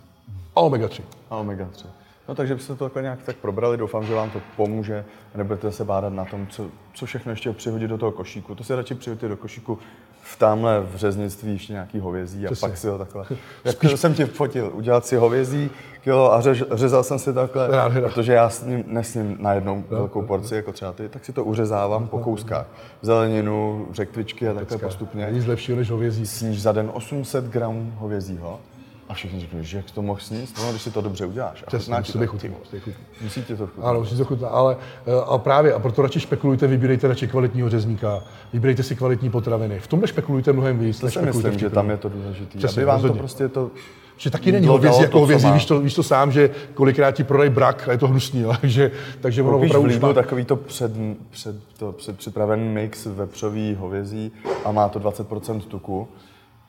A 0.56 0.61
omega 0.61 0.88
3. 0.88 1.02
A 1.30 1.37
omega 1.37 1.68
3. 1.72 2.01
No 2.28 2.35
takže 2.35 2.54
byste 2.54 2.74
to 2.74 2.85
takhle 2.85 3.02
nějak 3.02 3.22
tak 3.22 3.37
probrali, 3.37 3.76
doufám, 3.76 4.06
že 4.06 4.14
vám 4.14 4.30
to 4.30 4.40
pomůže 4.56 5.04
a 5.35 5.38
nebudete 5.38 5.72
se 5.72 5.85
bádat 5.85 6.12
na 6.12 6.24
tom, 6.24 6.46
co, 6.46 6.66
co 6.94 7.06
všechno 7.06 7.32
ještě 7.32 7.52
přihodit 7.52 7.90
do 7.90 7.98
toho 7.98 8.12
košíku. 8.12 8.54
To 8.54 8.64
si 8.64 8.74
radši 8.74 8.94
přihodit 8.94 9.28
do 9.28 9.37
košíku 9.37 9.78
v 10.22 10.38
tamhle 10.38 10.80
v 10.80 10.96
řeznictví 10.96 11.52
ještě 11.52 11.72
nějaký 11.72 11.98
hovězí 11.98 12.46
a 12.46 12.50
Přesně. 12.50 12.68
pak 12.68 12.76
si 12.76 12.88
ho 12.88 12.98
takhle. 12.98 13.24
Jak 13.64 13.76
Spíš... 13.76 14.00
jsem 14.00 14.14
ti 14.14 14.24
fotil, 14.24 14.70
udělat 14.74 15.06
si 15.06 15.16
hovězí 15.16 15.70
kilo 16.02 16.32
a 16.35 16.40
řez, 16.40 16.58
řezal 16.72 17.02
jsem 17.02 17.18
si 17.18 17.32
takhle, 17.32 17.68
rád, 17.68 17.92
rád. 17.92 18.00
protože 18.12 18.32
já 18.32 18.48
s 18.48 18.64
ním 18.64 18.85
nesním 18.87 19.37
na 19.40 19.52
jednou 19.52 19.76
rád, 19.76 19.98
velkou 19.98 20.22
porci, 20.22 20.54
jako 20.54 20.72
třeba 20.72 20.92
ty, 20.92 21.08
tak 21.08 21.24
si 21.24 21.32
to 21.32 21.44
uřezávám 21.44 22.08
po 22.08 22.18
kouskách. 22.18 22.66
Zeleninu, 23.02 23.87
řektvičky 23.92 24.48
a 24.48 24.54
takhle 24.54 24.78
postupně. 24.78 25.28
Nic 25.30 25.46
lepšího 25.46 25.78
než 25.78 25.90
hovězí. 25.90 26.26
Sníš 26.26 26.62
za 26.62 26.72
den 26.72 26.90
800 26.94 27.44
gramů 27.44 27.92
hovězího 27.98 28.61
a 29.08 29.14
všichni 29.14 29.40
řekli, 29.40 29.64
že 29.64 29.76
jak 29.76 29.90
to 29.90 30.02
mohl 30.02 30.20
sníst, 30.20 30.58
no, 30.58 30.70
když 30.70 30.82
si 30.82 30.90
to 30.90 31.00
dobře 31.00 31.26
uděláš. 31.26 31.62
A 31.62 31.66
Přesně, 31.66 31.94
musí 31.98 32.12
to 32.12 32.26
chutí. 32.26 32.50
Musí 33.22 33.42
to 33.42 33.56
chutnat. 33.56 33.86
Ano, 33.86 34.00
musí 34.00 34.16
to 34.16 34.24
chutnat, 34.24 34.48
ale 34.52 34.76
eh, 35.06 35.10
a 35.26 35.38
právě, 35.38 35.74
a 35.74 35.78
proto 35.78 36.02
radši 36.02 36.20
špekulujte, 36.20 36.66
vybírejte 36.66 37.08
radši 37.08 37.28
kvalitního 37.28 37.68
řezníka, 37.68 38.22
vybírejte 38.52 38.82
si 38.82 38.96
kvalitní 38.96 39.30
potraviny. 39.30 39.80
V 39.80 39.86
tomhle 39.86 40.08
špekulujte 40.08 40.52
mnohem 40.52 40.78
víc. 40.78 41.00
To 41.00 41.10
si 41.10 41.22
myslím, 41.22 41.58
že 41.58 41.70
tam 41.70 41.90
je 41.90 41.96
to 41.96 42.08
důležité. 42.08 42.58
Přesně, 42.58 42.82
aby 42.82 42.86
vám 42.86 42.96
rozhodně. 42.96 43.14
to 43.14 43.18
prostě 43.18 43.48
to 43.48 43.70
Že 44.16 44.30
taky 44.30 44.52
není 44.52 44.66
hovězí 44.66 45.02
jako 45.02 45.20
hovězí, 45.20 45.50
víš 45.50 45.64
to, 45.64 45.80
víš 45.80 45.94
to 45.94 46.02
sám, 46.02 46.32
že 46.32 46.50
kolikrát 46.74 47.10
ti 47.10 47.24
prodají 47.24 47.50
brak 47.50 47.88
a 47.88 47.92
je 47.92 47.98
to 47.98 48.08
hnusný, 48.08 48.44
takže, 48.60 48.90
takže 49.20 49.42
ono 49.42 49.58
opravdu 49.58 49.88
už 49.88 49.98
má... 49.98 50.12
takový 50.12 50.44
to, 50.44 50.56
před, 50.56 50.92
před, 51.30 51.56
to 51.78 51.92
před, 51.92 52.18
připravený 52.18 52.68
mix 52.68 53.06
vepřový 53.06 53.74
hovězí 53.74 54.32
a 54.64 54.72
má 54.72 54.88
to 54.88 55.00
20% 55.00 55.60
tuku 55.60 56.08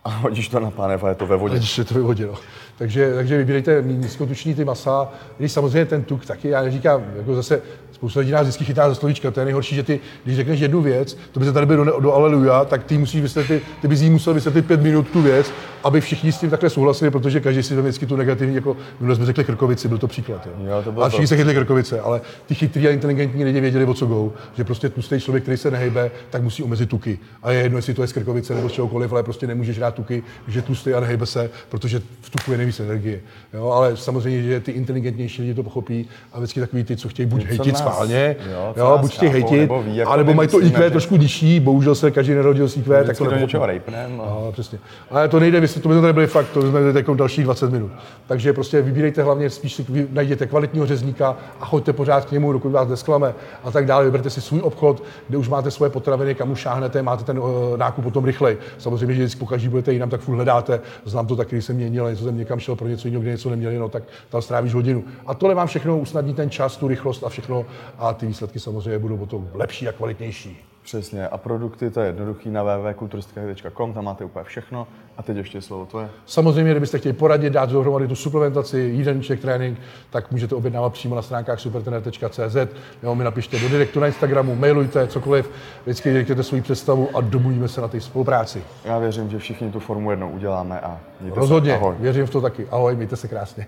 a 0.03 0.09
hodíš 0.09 0.49
to 0.49 0.59
na 0.59 0.71
pánev 0.71 1.03
a 1.03 1.09
je 1.09 1.15
to 1.15 1.27
ve 1.27 1.35
vodě. 1.35 1.55
Když 1.55 1.77
je 1.77 1.83
to 1.83 1.93
vyhodilo. 1.93 2.35
Takže, 2.77 3.13
takže 3.15 3.37
vybírejte 3.37 3.83
nízkotuční 3.87 4.55
ty 4.55 4.65
masa, 4.65 5.11
když 5.37 5.51
samozřejmě 5.51 5.85
ten 5.85 6.03
tuk 6.03 6.25
taky, 6.25 6.49
já 6.49 6.61
neříkám, 6.61 7.03
jako 7.17 7.35
zase 7.35 7.61
spousta 7.91 8.19
lidí 8.19 8.31
nás 8.31 8.41
vždycky 8.41 8.65
chytá 8.65 8.89
za 8.89 8.95
slovíčka, 8.95 9.31
to 9.31 9.39
je 9.39 9.45
nejhorší, 9.45 9.75
že 9.75 9.83
ty, 9.83 9.99
když 10.23 10.35
řekneš 10.35 10.59
jednu 10.59 10.81
věc, 10.81 11.17
to 11.31 11.39
by 11.39 11.45
se 11.45 11.53
tady 11.53 11.65
byl 11.65 11.85
do, 11.85 11.99
do 11.99 12.13
Aleluja, 12.13 12.65
tak 12.65 12.83
ty 12.83 12.97
musíš 12.97 13.21
vysvětlit, 13.21 13.63
ty 13.81 13.87
bys 13.87 14.01
jí 14.01 14.09
musel 14.09 14.33
vysvětlit 14.33 14.65
pět 14.65 14.81
minut 14.81 15.07
tu 15.09 15.21
věc, 15.21 15.53
aby 15.83 16.01
všichni 16.01 16.31
s 16.31 16.37
tím 16.37 16.49
takhle 16.49 16.69
souhlasili, 16.69 17.11
protože 17.11 17.39
každý 17.39 17.63
si 17.63 17.75
tam 17.75 17.83
vždycky 17.83 18.05
tu 18.05 18.15
negativní, 18.15 18.55
jako 18.55 18.77
minule 18.99 19.15
jsme 19.15 19.25
řekli 19.25 19.43
krkovici, 19.43 19.87
byl 19.87 19.97
to 19.97 20.07
příklad. 20.07 20.47
Jo. 20.47 20.65
Jo, 20.67 20.81
to 20.83 20.91
bylo 20.91 21.05
a 21.05 21.09
všichni 21.09 21.25
to. 21.25 21.27
se 21.27 21.37
chytli 21.37 21.53
krkovice, 21.53 21.99
ale 22.01 22.21
ty 22.45 22.55
chytrý 22.55 22.87
a 22.87 22.91
inteligentní 22.91 23.43
lidi 23.43 23.61
věděli, 23.61 23.85
o 23.85 23.93
co 23.93 24.05
go, 24.05 24.33
že 24.57 24.63
prostě 24.63 24.89
tlustý 24.89 25.19
člověk, 25.19 25.43
který 25.43 25.57
se 25.57 25.71
nehejbe, 25.71 26.11
tak 26.29 26.41
musí 26.41 26.63
omezit 26.63 26.89
tuky. 26.89 27.19
A 27.43 27.51
je 27.51 27.61
jedno, 27.61 27.77
jestli 27.77 27.93
to 27.93 28.01
je 28.01 28.07
z 28.07 28.13
krkovice 28.13 28.55
nebo 28.55 28.69
z 28.69 28.71
čehokoliv, 28.71 29.11
ale 29.11 29.23
prostě 29.23 29.47
nemůžeš 29.47 29.79
rád 29.79 29.95
tuky, 29.95 30.23
že 30.47 30.61
tlustý 30.61 30.93
a 30.93 30.99
nehejbe 30.99 31.25
se, 31.25 31.49
protože 31.69 32.01
v 32.21 32.29
tuku 32.29 32.51
je 32.51 32.57
nejvíc 32.57 32.72
energie. 32.79 33.19
Jo, 33.53 33.67
ale 33.69 33.97
samozřejmě, 33.97 34.43
že 34.43 34.59
ty 34.59 34.71
inteligentnější 34.71 35.41
lidi 35.41 35.53
to 35.53 35.63
pochopí 35.63 36.07
a 36.33 36.37
vždycky 36.37 36.59
takový 36.59 36.83
ty, 36.83 36.97
co 36.97 37.09
chtějí 37.09 37.25
buď 37.25 37.41
Co 37.41 37.47
hejtit 37.47 37.73
nás- 37.73 37.77
schválně, 37.81 38.35
jo, 38.51 38.73
jo, 38.77 38.97
buď 39.01 39.13
chtějí 39.15 39.31
hejtit, 39.31 39.59
nebo 39.59 39.83
ví, 39.83 39.97
jak 39.97 40.07
to 40.07 40.13
anebo 40.13 40.33
mají 40.33 40.49
to 40.49 40.61
IQ 40.63 40.83
že- 40.83 40.89
trošku 40.91 41.15
nižší, 41.17 41.59
bohužel 41.59 41.95
se 41.95 42.11
každý 42.11 42.33
narodil 42.33 42.67
s 42.69 42.77
IQ, 42.77 43.03
tak 43.03 43.17
to 43.17 43.25
do 43.25 43.35
něčeho 43.35 43.65
rejpnem. 43.65 44.21
a- 44.21 44.25
No, 44.25 44.49
přesně. 44.51 44.79
Ale 45.11 45.27
to 45.27 45.39
nejde, 45.39 45.61
to 45.67 45.89
by 45.89 45.95
to 45.95 46.01
tady 46.01 46.13
byli 46.13 46.27
fakt, 46.27 46.47
to 46.49 46.61
jsme 46.61 46.79
tady 46.83 46.99
jako 46.99 47.13
dalších 47.13 47.43
20 47.43 47.71
minut. 47.71 47.91
Takže 48.27 48.53
prostě 48.53 48.81
vybírejte 48.81 49.23
hlavně, 49.23 49.49
spíš 49.49 49.73
si 49.73 49.85
najděte 50.11 50.47
kvalitního 50.47 50.85
řezníka 50.85 51.37
a 51.59 51.65
choďte 51.65 51.93
pořád 51.93 52.25
k 52.25 52.31
němu, 52.31 52.53
dokud 52.53 52.69
vás 52.69 52.87
nesklame 52.87 53.33
a 53.63 53.71
tak 53.71 53.85
dále. 53.85 54.05
Vyberte 54.05 54.29
si 54.29 54.41
svůj 54.41 54.61
obchod, 54.61 55.03
kde 55.29 55.37
už 55.37 55.49
máte 55.49 55.71
svoje 55.71 55.89
potraviny, 55.89 56.35
kam 56.35 56.51
už 56.51 56.59
šáhnete, 56.59 57.01
máte 57.01 57.23
ten 57.23 57.39
uh, 57.39 57.45
nákup 57.77 58.03
potom 58.03 58.25
rychleji. 58.25 58.57
Samozřejmě, 58.77 59.15
že 59.15 59.21
vždycky 59.23 59.39
pokaždé 59.39 59.69
budete 59.69 59.93
jinam, 59.93 60.09
tak 60.09 60.21
furt 60.21 60.35
hledáte. 60.35 60.79
Znám 61.05 61.27
to 61.27 61.35
taky, 61.35 61.55
když 61.55 61.65
jsem 61.65 61.75
měnil, 61.75 62.09
něco 62.09 62.23
jsem 62.23 62.35
někam 62.53 62.59
šel 62.59 62.75
pro 62.75 62.87
něco 62.87 63.07
jiného, 63.07 63.21
kde 63.21 63.31
něco 63.31 63.49
neměli, 63.49 63.77
no 63.77 63.89
tak 63.89 64.03
tam 64.29 64.41
strávíš 64.41 64.73
hodinu. 64.73 65.03
A 65.25 65.33
tohle 65.33 65.55
vám 65.55 65.67
všechno 65.67 65.97
usnadní 65.97 66.33
ten 66.33 66.49
čas, 66.49 66.77
tu 66.77 66.87
rychlost 66.87 67.23
a 67.23 67.29
všechno 67.29 67.65
a 67.97 68.13
ty 68.13 68.25
výsledky 68.25 68.59
samozřejmě 68.59 68.99
budou 68.99 69.17
potom 69.17 69.49
lepší 69.53 69.87
a 69.87 69.91
kvalitnější. 69.91 70.72
Přesně. 70.83 71.27
A 71.27 71.37
produkty, 71.37 71.89
to 71.89 72.01
je 72.01 72.07
jednoduchý 72.07 72.49
na 72.49 72.63
www.kulturistika.com, 72.63 73.93
tam 73.93 74.05
máte 74.05 74.25
úplně 74.25 74.43
všechno. 74.43 74.87
A 75.17 75.23
teď 75.23 75.37
ještě 75.37 75.61
slovo 75.61 75.85
tvoje. 75.85 76.09
Samozřejmě, 76.25 76.71
kdybyste 76.71 76.97
chtěli 76.97 77.13
poradit, 77.13 77.53
dát 77.53 77.69
dohromady 77.69 78.07
tu 78.07 78.15
suplementaci, 78.15 78.79
jídelníček, 78.79 79.39
trénink, 79.39 79.79
tak 80.09 80.31
můžete 80.31 80.55
objednávat 80.55 80.93
přímo 80.93 81.15
na 81.15 81.21
stránkách 81.21 81.59
supertrener.cz 81.59 82.55
nebo 83.01 83.15
mi 83.15 83.23
napište 83.23 83.59
do 83.59 83.69
direktu 83.69 83.99
na 83.99 84.07
Instagramu, 84.07 84.55
mailujte, 84.55 85.07
cokoliv, 85.07 85.51
vždycky 85.83 86.13
řekněte 86.13 86.43
svou 86.43 86.61
představu 86.61 87.09
a 87.17 87.21
domluvíme 87.21 87.67
se 87.67 87.81
na 87.81 87.87
té 87.87 88.01
spolupráci. 88.01 88.63
Já 88.85 88.99
věřím, 88.99 89.29
že 89.29 89.39
všichni 89.39 89.71
tu 89.71 89.79
formu 89.79 90.11
jednou 90.11 90.29
uděláme 90.29 90.79
a 90.79 90.99
mějte 91.21 91.39
Rozhodně, 91.39 91.71
se. 91.71 91.77
Ahoj. 91.77 91.95
věřím 91.99 92.25
v 92.25 92.29
to 92.29 92.41
taky. 92.41 92.67
Ahoj, 92.71 92.95
mějte 92.95 93.15
se 93.15 93.27
krásně. 93.27 93.67